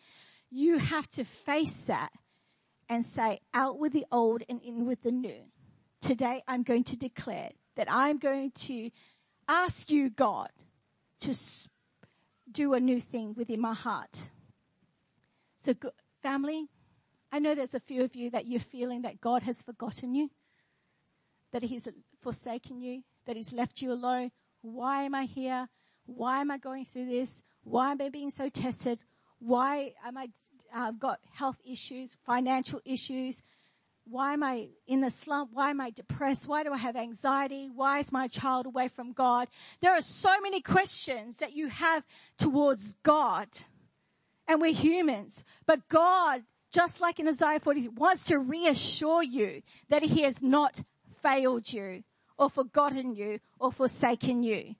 you 0.50 0.78
have 0.78 1.08
to 1.10 1.24
face 1.24 1.82
that 1.82 2.10
and 2.88 3.04
say, 3.04 3.40
out 3.54 3.78
with 3.78 3.92
the 3.92 4.06
old 4.10 4.42
and 4.48 4.60
in 4.62 4.86
with 4.86 5.02
the 5.02 5.12
new. 5.12 5.42
Today 6.00 6.42
I'm 6.48 6.62
going 6.62 6.84
to 6.84 6.96
declare 6.96 7.50
that 7.76 7.88
I'm 7.90 8.18
going 8.18 8.50
to 8.52 8.90
ask 9.46 9.90
you, 9.90 10.10
God, 10.10 10.48
to 11.20 11.34
do 12.50 12.74
a 12.74 12.80
new 12.80 13.00
thing 13.00 13.34
within 13.36 13.60
my 13.60 13.74
heart. 13.74 14.30
So 15.56 15.74
family, 16.22 16.68
I 17.32 17.38
know 17.38 17.54
there's 17.54 17.74
a 17.74 17.80
few 17.80 18.02
of 18.02 18.14
you 18.14 18.30
that 18.30 18.46
you're 18.46 18.60
feeling 18.60 19.02
that 19.02 19.20
God 19.20 19.42
has 19.42 19.62
forgotten 19.62 20.14
you 20.14 20.30
that 21.52 21.62
he's 21.62 21.88
forsaken 22.20 22.80
you, 22.80 23.02
that 23.26 23.36
he's 23.36 23.52
left 23.52 23.82
you 23.82 23.92
alone. 23.92 24.30
Why 24.62 25.02
am 25.02 25.14
I 25.14 25.24
here? 25.24 25.68
Why 26.06 26.40
am 26.40 26.50
I 26.50 26.58
going 26.58 26.84
through 26.84 27.06
this? 27.06 27.42
Why 27.62 27.92
am 27.92 28.00
I 28.00 28.08
being 28.08 28.30
so 28.30 28.48
tested? 28.48 28.98
Why 29.38 29.94
am 30.04 30.16
I 30.16 30.28
uh, 30.74 30.92
got 30.92 31.20
health 31.32 31.58
issues, 31.64 32.16
financial 32.24 32.80
issues? 32.84 33.42
Why 34.10 34.32
am 34.32 34.42
I 34.42 34.68
in 34.88 35.02
the 35.02 35.10
slump? 35.10 35.50
Why 35.52 35.70
am 35.70 35.80
I 35.80 35.90
depressed? 35.90 36.48
Why 36.48 36.64
do 36.64 36.72
I 36.72 36.78
have 36.78 36.96
anxiety? 36.96 37.70
Why 37.72 38.00
is 38.00 38.10
my 38.10 38.26
child 38.26 38.66
away 38.66 38.88
from 38.88 39.12
God? 39.12 39.48
There 39.80 39.92
are 39.92 40.00
so 40.00 40.40
many 40.40 40.60
questions 40.60 41.38
that 41.38 41.54
you 41.54 41.68
have 41.68 42.04
towards 42.36 42.96
God. 43.04 43.48
And 44.48 44.60
we're 44.60 44.74
humans. 44.74 45.44
But 45.64 45.88
God, 45.88 46.42
just 46.72 47.00
like 47.00 47.20
in 47.20 47.28
Isaiah 47.28 47.60
40, 47.60 47.88
wants 47.88 48.24
to 48.24 48.38
reassure 48.38 49.22
you 49.22 49.62
that 49.88 50.02
He 50.02 50.22
has 50.22 50.42
not 50.42 50.82
failed 51.22 51.72
you 51.72 52.02
or 52.36 52.50
forgotten 52.50 53.14
you 53.14 53.38
or 53.60 53.70
forsaken 53.70 54.42
you 54.42 54.74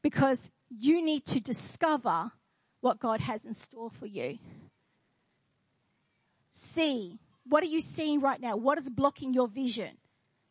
because 0.00 0.50
you 0.70 1.04
need 1.04 1.26
to 1.26 1.40
discover 1.40 2.32
what 2.80 2.98
God 2.98 3.20
has 3.20 3.44
in 3.44 3.52
store 3.52 3.90
for 3.90 4.06
you. 4.06 4.38
See, 6.50 7.18
what 7.46 7.62
are 7.62 7.66
you 7.66 7.80
seeing 7.80 8.20
right 8.20 8.40
now? 8.40 8.56
What 8.56 8.78
is 8.78 8.90
blocking 8.90 9.34
your 9.34 9.48
vision 9.48 9.98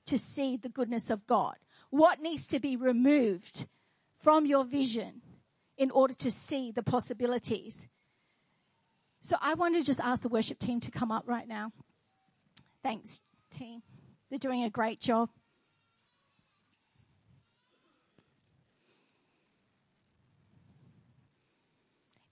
to 0.06 0.18
see 0.18 0.58
the 0.58 0.70
goodness 0.70 1.10
of 1.10 1.26
God? 1.26 1.56
What 1.90 2.22
needs 2.22 2.48
to 2.48 2.60
be 2.60 2.76
removed 2.76 3.68
from 4.20 4.46
your 4.46 4.64
vision 4.64 5.22
in 5.78 5.92
order 5.92 6.14
to 6.16 6.32
see 6.32 6.72
the 6.72 6.84
possibilities? 6.84 7.88
So 9.22 9.38
I 9.42 9.54
want 9.54 9.76
to 9.76 9.82
just 9.82 10.00
ask 10.00 10.22
the 10.22 10.30
worship 10.30 10.60
team 10.60 10.80
to 10.82 10.92
come 10.92 11.12
up 11.12 11.24
right 11.28 11.48
now. 11.48 11.72
Thanks, 12.84 13.24
team. 13.50 13.82
They're 14.30 14.38
doing 14.38 14.64
a 14.64 14.70
great 14.70 15.00
job. 15.00 15.30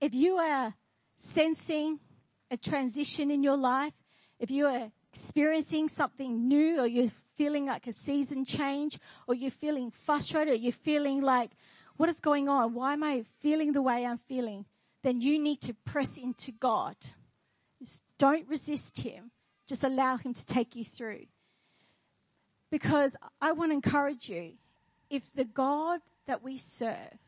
If 0.01 0.15
you 0.15 0.37
are 0.37 0.73
sensing 1.15 1.99
a 2.49 2.57
transition 2.57 3.29
in 3.29 3.43
your 3.43 3.55
life, 3.55 3.93
if 4.41 4.49
you 4.49 4.65
are 4.65 4.91
experiencing 5.13 5.87
something 5.87 6.47
new 6.47 6.81
or 6.81 6.87
you're 6.87 7.11
feeling 7.37 7.67
like 7.67 7.85
a 7.85 7.93
season 7.93 8.43
change 8.43 8.97
or 9.27 9.35
you're 9.35 9.51
feeling 9.51 9.91
frustrated 9.91 10.55
or 10.55 10.57
you're 10.57 10.71
feeling 10.71 11.21
like, 11.21 11.51
what 11.97 12.09
is 12.09 12.19
going 12.19 12.49
on? 12.49 12.73
Why 12.73 12.93
am 12.93 13.03
I 13.03 13.23
feeling 13.39 13.71
the 13.71 13.83
way 13.83 14.03
I'm 14.03 14.17
feeling? 14.17 14.65
Then 15.03 15.21
you 15.21 15.37
need 15.37 15.61
to 15.61 15.75
press 15.85 16.17
into 16.17 16.51
God. 16.51 16.95
Just 17.77 18.01
don't 18.17 18.47
resist 18.49 19.01
Him. 19.01 19.29
Just 19.67 19.83
allow 19.83 20.17
Him 20.17 20.33
to 20.33 20.45
take 20.45 20.75
you 20.75 20.83
through. 20.83 21.27
Because 22.71 23.15
I 23.39 23.51
want 23.51 23.69
to 23.69 23.75
encourage 23.75 24.27
you, 24.27 24.53
if 25.11 25.31
the 25.31 25.45
God 25.45 25.99
that 26.25 26.41
we 26.41 26.57
serve, 26.57 27.19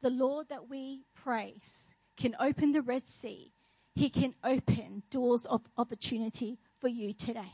the 0.00 0.10
Lord 0.10 0.48
that 0.48 0.68
we 0.68 1.00
praise, 1.12 1.96
can 2.16 2.36
open 2.38 2.70
the 2.70 2.82
Red 2.82 3.06
Sea, 3.08 3.52
He 4.00 4.08
can 4.08 4.34
open 4.42 5.02
doors 5.10 5.44
of 5.44 5.60
opportunity 5.76 6.56
for 6.78 6.88
you 6.88 7.12
today. 7.12 7.52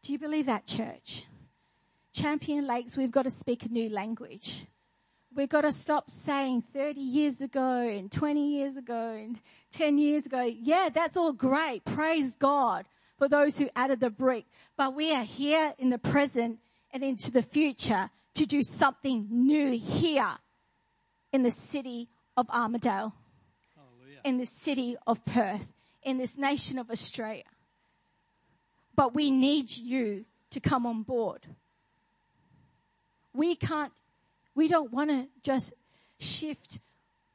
Do 0.00 0.12
you 0.12 0.18
believe 0.20 0.46
that, 0.46 0.64
church? 0.64 1.26
Champion 2.12 2.68
Lakes, 2.68 2.96
we've 2.96 3.10
got 3.10 3.24
to 3.24 3.30
speak 3.30 3.64
a 3.64 3.68
new 3.68 3.88
language. 3.88 4.64
We've 5.34 5.48
got 5.48 5.62
to 5.62 5.72
stop 5.72 6.08
saying 6.08 6.62
30 6.72 7.00
years 7.00 7.40
ago 7.40 7.80
and 7.80 8.12
20 8.12 8.48
years 8.54 8.76
ago 8.76 9.18
and 9.20 9.40
10 9.72 9.98
years 9.98 10.24
ago. 10.24 10.42
Yeah, 10.42 10.88
that's 10.94 11.16
all 11.16 11.32
great. 11.32 11.84
Praise 11.84 12.36
God 12.36 12.84
for 13.18 13.28
those 13.28 13.58
who 13.58 13.68
added 13.74 13.98
the 13.98 14.08
brick. 14.10 14.44
But 14.76 14.94
we 14.94 15.12
are 15.12 15.24
here 15.24 15.74
in 15.80 15.90
the 15.90 15.98
present 15.98 16.60
and 16.92 17.02
into 17.02 17.32
the 17.32 17.42
future 17.42 18.08
to 18.34 18.46
do 18.46 18.62
something 18.62 19.26
new 19.28 19.76
here 19.76 20.38
in 21.32 21.42
the 21.42 21.50
city 21.50 22.08
of 22.36 22.46
Hallelujah. 22.48 23.12
In 24.24 24.38
the 24.38 24.46
city 24.46 24.96
of 25.06 25.24
Perth, 25.24 25.72
in 26.02 26.18
this 26.18 26.36
nation 26.36 26.78
of 26.78 26.90
Australia. 26.90 27.44
But 28.94 29.14
we 29.14 29.30
need 29.30 29.70
you 29.70 30.24
to 30.50 30.60
come 30.60 30.86
on 30.86 31.02
board. 31.02 31.46
We 33.34 33.54
can't, 33.54 33.92
we 34.54 34.68
don't 34.68 34.92
want 34.92 35.10
to 35.10 35.28
just 35.42 35.72
shift 36.18 36.80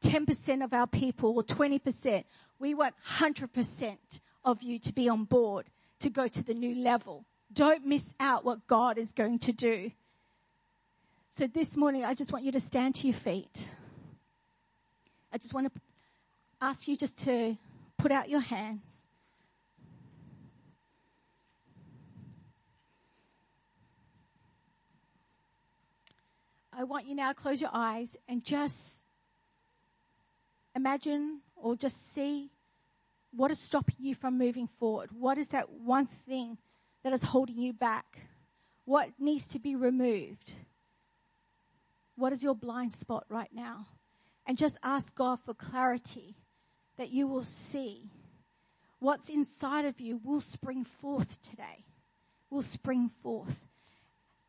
10% 0.03 0.63
of 0.63 0.73
our 0.73 0.87
people 0.87 1.35
or 1.35 1.43
20%. 1.43 2.23
We 2.59 2.73
want 2.73 2.93
100% 3.05 3.97
of 4.45 4.61
you 4.61 4.79
to 4.79 4.93
be 4.93 5.09
on 5.09 5.25
board 5.25 5.65
to 5.99 6.09
go 6.09 6.27
to 6.27 6.43
the 6.43 6.53
new 6.53 6.75
level. 6.75 7.25
Don't 7.51 7.85
miss 7.85 8.13
out 8.19 8.45
what 8.45 8.67
God 8.67 8.97
is 8.97 9.11
going 9.11 9.39
to 9.39 9.51
do. 9.51 9.91
So 11.29 11.47
this 11.47 11.75
morning, 11.75 12.05
I 12.05 12.13
just 12.13 12.31
want 12.31 12.45
you 12.45 12.51
to 12.51 12.59
stand 12.59 12.95
to 12.95 13.07
your 13.07 13.15
feet. 13.15 13.69
I 15.31 15.37
just 15.37 15.53
want 15.53 15.71
to 15.73 15.81
ask 16.61 16.87
you 16.87 16.97
just 16.97 17.19
to 17.19 17.57
put 17.97 18.11
out 18.11 18.29
your 18.29 18.39
hands. 18.39 19.03
I 26.71 26.83
want 26.83 27.07
you 27.07 27.15
now 27.15 27.29
to 27.29 27.33
close 27.33 27.59
your 27.59 27.71
eyes 27.73 28.17
and 28.29 28.43
just 28.43 29.03
imagine 30.75 31.41
or 31.55 31.75
just 31.75 32.13
see 32.13 32.51
what 33.31 33.49
is 33.49 33.59
stopping 33.59 33.95
you 33.99 34.13
from 34.13 34.37
moving 34.37 34.67
forward. 34.79 35.09
What 35.11 35.39
is 35.39 35.49
that 35.49 35.71
one 35.71 36.05
thing 36.05 36.57
that 37.03 37.13
is 37.13 37.23
holding 37.23 37.57
you 37.57 37.73
back? 37.73 38.19
What 38.85 39.09
needs 39.19 39.47
to 39.49 39.59
be 39.59 39.75
removed? 39.75 40.53
What 42.15 42.31
is 42.31 42.43
your 42.43 42.55
blind 42.55 42.93
spot 42.93 43.25
right 43.27 43.49
now? 43.51 43.87
And 44.45 44.57
just 44.57 44.77
ask 44.83 45.13
God 45.15 45.39
for 45.43 45.53
clarity 45.53 46.35
that 46.97 47.11
you 47.11 47.27
will 47.27 47.43
see 47.43 48.09
what's 48.99 49.29
inside 49.29 49.85
of 49.85 49.99
you 49.99 50.19
will 50.23 50.41
spring 50.41 50.83
forth 50.83 51.41
today. 51.41 51.85
Will 52.49 52.61
spring 52.61 53.09
forth. 53.21 53.67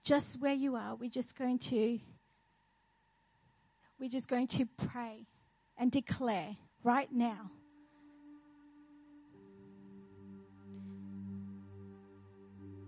Just 0.05 0.41
where 0.41 0.55
you 0.55 0.77
are, 0.77 0.95
we're 0.95 1.11
just 1.11 1.37
going 1.37 1.59
to 1.59 1.99
we're 3.99 4.09
just 4.09 4.29
going 4.29 4.47
to 4.47 4.65
pray 4.77 5.27
and 5.77 5.91
declare 5.91 6.57
right 6.85 7.13
now. 7.13 7.51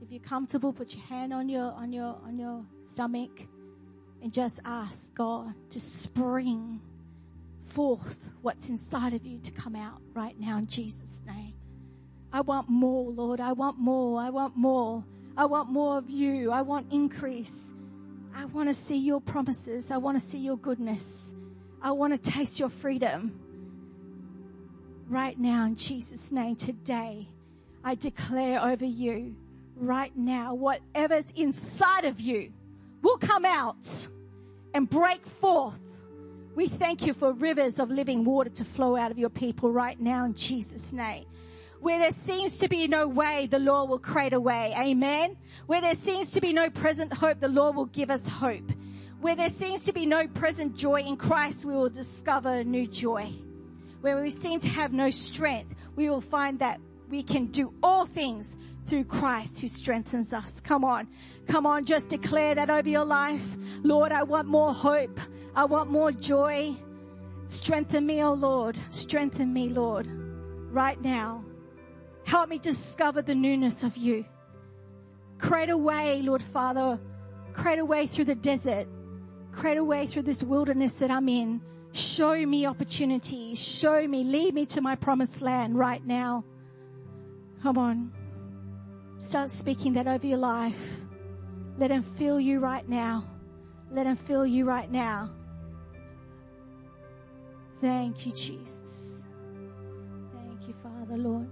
If 0.00 0.12
you're 0.12 0.20
comfortable, 0.20 0.72
put 0.72 0.94
your 0.94 1.04
hand 1.04 1.32
on 1.32 1.48
your, 1.48 1.72
on 1.72 1.92
your, 1.92 2.16
on 2.24 2.38
your 2.38 2.64
stomach 2.86 3.30
and 4.22 4.32
just 4.32 4.60
ask 4.64 5.12
God 5.14 5.54
to 5.70 5.80
spring 5.80 6.80
forth 7.70 8.30
what's 8.42 8.68
inside 8.68 9.14
of 9.14 9.24
you 9.24 9.38
to 9.40 9.50
come 9.52 9.76
out 9.76 10.00
right 10.14 10.38
now 10.38 10.58
in 10.58 10.66
Jesus' 10.66 11.22
name. 11.26 11.54
I 12.32 12.40
want 12.42 12.68
more, 12.68 13.10
Lord. 13.10 13.40
I 13.40 13.52
want 13.52 13.78
more. 13.78 14.20
I 14.20 14.30
want 14.30 14.56
more. 14.56 15.04
I 15.36 15.46
want 15.46 15.70
more 15.70 15.98
of 15.98 16.10
you. 16.10 16.50
I 16.52 16.62
want 16.62 16.92
increase. 16.92 17.74
I 18.34 18.44
want 18.46 18.68
to 18.68 18.74
see 18.74 18.98
your 18.98 19.20
promises. 19.20 19.90
I 19.90 19.96
want 19.96 20.18
to 20.18 20.24
see 20.24 20.38
your 20.38 20.56
goodness. 20.56 21.34
I 21.82 21.92
want 21.92 22.12
to 22.12 22.30
taste 22.30 22.60
your 22.60 22.68
freedom. 22.68 23.38
Right 25.08 25.38
now, 25.38 25.66
in 25.66 25.76
Jesus' 25.76 26.30
name, 26.30 26.54
today, 26.54 27.28
I 27.82 27.94
declare 27.94 28.62
over 28.62 28.84
you, 28.84 29.34
right 29.74 30.16
now, 30.16 30.54
whatever's 30.54 31.30
inside 31.34 32.04
of 32.04 32.20
you 32.20 32.52
will 33.02 33.16
come 33.16 33.44
out 33.44 34.08
and 34.74 34.88
break 34.88 35.26
forth. 35.26 35.80
We 36.54 36.66
thank 36.66 37.06
you 37.06 37.14
for 37.14 37.32
rivers 37.32 37.78
of 37.78 37.90
living 37.90 38.24
water 38.24 38.50
to 38.50 38.64
flow 38.64 38.96
out 38.96 39.10
of 39.10 39.18
your 39.18 39.30
people 39.30 39.70
right 39.70 39.98
now 40.00 40.24
in 40.24 40.34
Jesus' 40.34 40.92
name. 40.92 41.26
Where 41.80 41.98
there 41.98 42.12
seems 42.12 42.58
to 42.58 42.68
be 42.68 42.88
no 42.88 43.08
way, 43.08 43.46
the 43.46 43.58
Lord 43.58 43.88
will 43.88 43.98
create 43.98 44.32
a 44.32 44.40
way. 44.40 44.74
Amen. 44.76 45.36
Where 45.66 45.80
there 45.80 45.94
seems 45.94 46.32
to 46.32 46.40
be 46.40 46.52
no 46.52 46.68
present 46.68 47.12
hope, 47.12 47.40
the 47.40 47.48
Lord 47.48 47.76
will 47.76 47.86
give 47.86 48.10
us 48.10 48.26
hope. 48.26 48.70
Where 49.20 49.36
there 49.36 49.48
seems 49.48 49.84
to 49.84 49.92
be 49.92 50.06
no 50.06 50.26
present 50.26 50.76
joy 50.76 51.02
in 51.02 51.16
Christ, 51.16 51.64
we 51.64 51.72
will 51.72 51.88
discover 51.88 52.64
new 52.64 52.86
joy. 52.86 53.32
Where 54.00 54.20
we 54.20 54.30
seem 54.30 54.60
to 54.60 54.68
have 54.68 54.92
no 54.92 55.10
strength, 55.10 55.74
we 55.94 56.10
will 56.10 56.20
find 56.20 56.58
that 56.58 56.80
we 57.08 57.22
can 57.22 57.46
do 57.46 57.72
all 57.82 58.06
things 58.06 58.56
through 58.86 59.04
Christ 59.04 59.60
who 59.60 59.68
strengthens 59.68 60.32
us. 60.32 60.60
Come 60.60 60.84
on. 60.84 61.08
Come 61.46 61.66
on. 61.66 61.84
Just 61.84 62.08
declare 62.08 62.54
that 62.54 62.70
over 62.70 62.88
your 62.88 63.04
life. 63.04 63.56
Lord, 63.82 64.10
I 64.10 64.22
want 64.22 64.48
more 64.48 64.72
hope. 64.72 65.20
I 65.54 65.64
want 65.64 65.90
more 65.90 66.12
joy. 66.12 66.74
Strengthen 67.48 68.06
me, 68.06 68.22
oh 68.22 68.34
Lord. 68.34 68.78
Strengthen 68.90 69.52
me, 69.52 69.68
Lord. 69.68 70.08
Right 70.72 71.00
now. 71.00 71.44
Help 72.24 72.48
me 72.48 72.58
discover 72.58 73.22
the 73.22 73.34
newness 73.34 73.82
of 73.82 73.96
you. 73.96 74.24
Create 75.38 75.70
a 75.70 75.76
way, 75.76 76.22
Lord 76.22 76.42
Father. 76.42 77.00
Create 77.54 77.78
a 77.78 77.84
way 77.84 78.06
through 78.06 78.26
the 78.26 78.34
desert. 78.34 78.86
Create 79.52 79.78
a 79.78 79.84
way 79.84 80.06
through 80.06 80.22
this 80.22 80.42
wilderness 80.42 80.92
that 80.94 81.10
I'm 81.10 81.28
in. 81.28 81.60
Show 81.92 82.36
me 82.46 82.66
opportunities. 82.66 83.58
Show 83.58 84.06
me, 84.06 84.22
lead 84.22 84.54
me 84.54 84.64
to 84.66 84.80
my 84.80 84.94
promised 84.94 85.42
land 85.42 85.76
right 85.76 86.06
now. 86.06 86.44
Come 87.62 87.78
on. 87.78 88.12
Start 89.18 89.50
speaking 89.50 89.94
that 89.94 90.06
over 90.06 90.26
your 90.26 90.38
life. 90.38 91.00
Let 91.78 91.90
him 91.90 92.02
feel 92.02 92.38
you 92.38 92.60
right 92.60 92.88
now. 92.88 93.24
Let 93.90 94.06
him 94.06 94.16
feel 94.16 94.46
you 94.46 94.64
right 94.64 94.90
now. 94.90 95.30
Thank 97.80 98.26
you, 98.26 98.32
Jesus. 98.32 99.22
Thank 100.32 100.68
you, 100.68 100.74
Father, 100.82 101.16
Lord. 101.16 101.48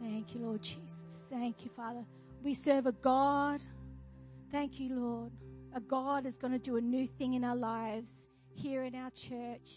Thank 0.00 0.34
you, 0.34 0.40
Lord 0.40 0.62
Jesus. 0.62 1.26
Thank 1.30 1.64
you, 1.64 1.70
Father. 1.76 2.04
We 2.42 2.54
serve 2.54 2.86
a 2.86 2.92
God. 2.92 3.62
Thank 4.50 4.80
you, 4.80 4.98
Lord. 4.98 5.32
A 5.74 5.80
God 5.80 6.26
is 6.26 6.36
going 6.36 6.52
to 6.52 6.58
do 6.58 6.76
a 6.76 6.80
new 6.80 7.06
thing 7.06 7.34
in 7.34 7.44
our 7.44 7.56
lives 7.56 8.12
here 8.54 8.82
in 8.82 8.94
our 8.94 9.10
church. 9.10 9.70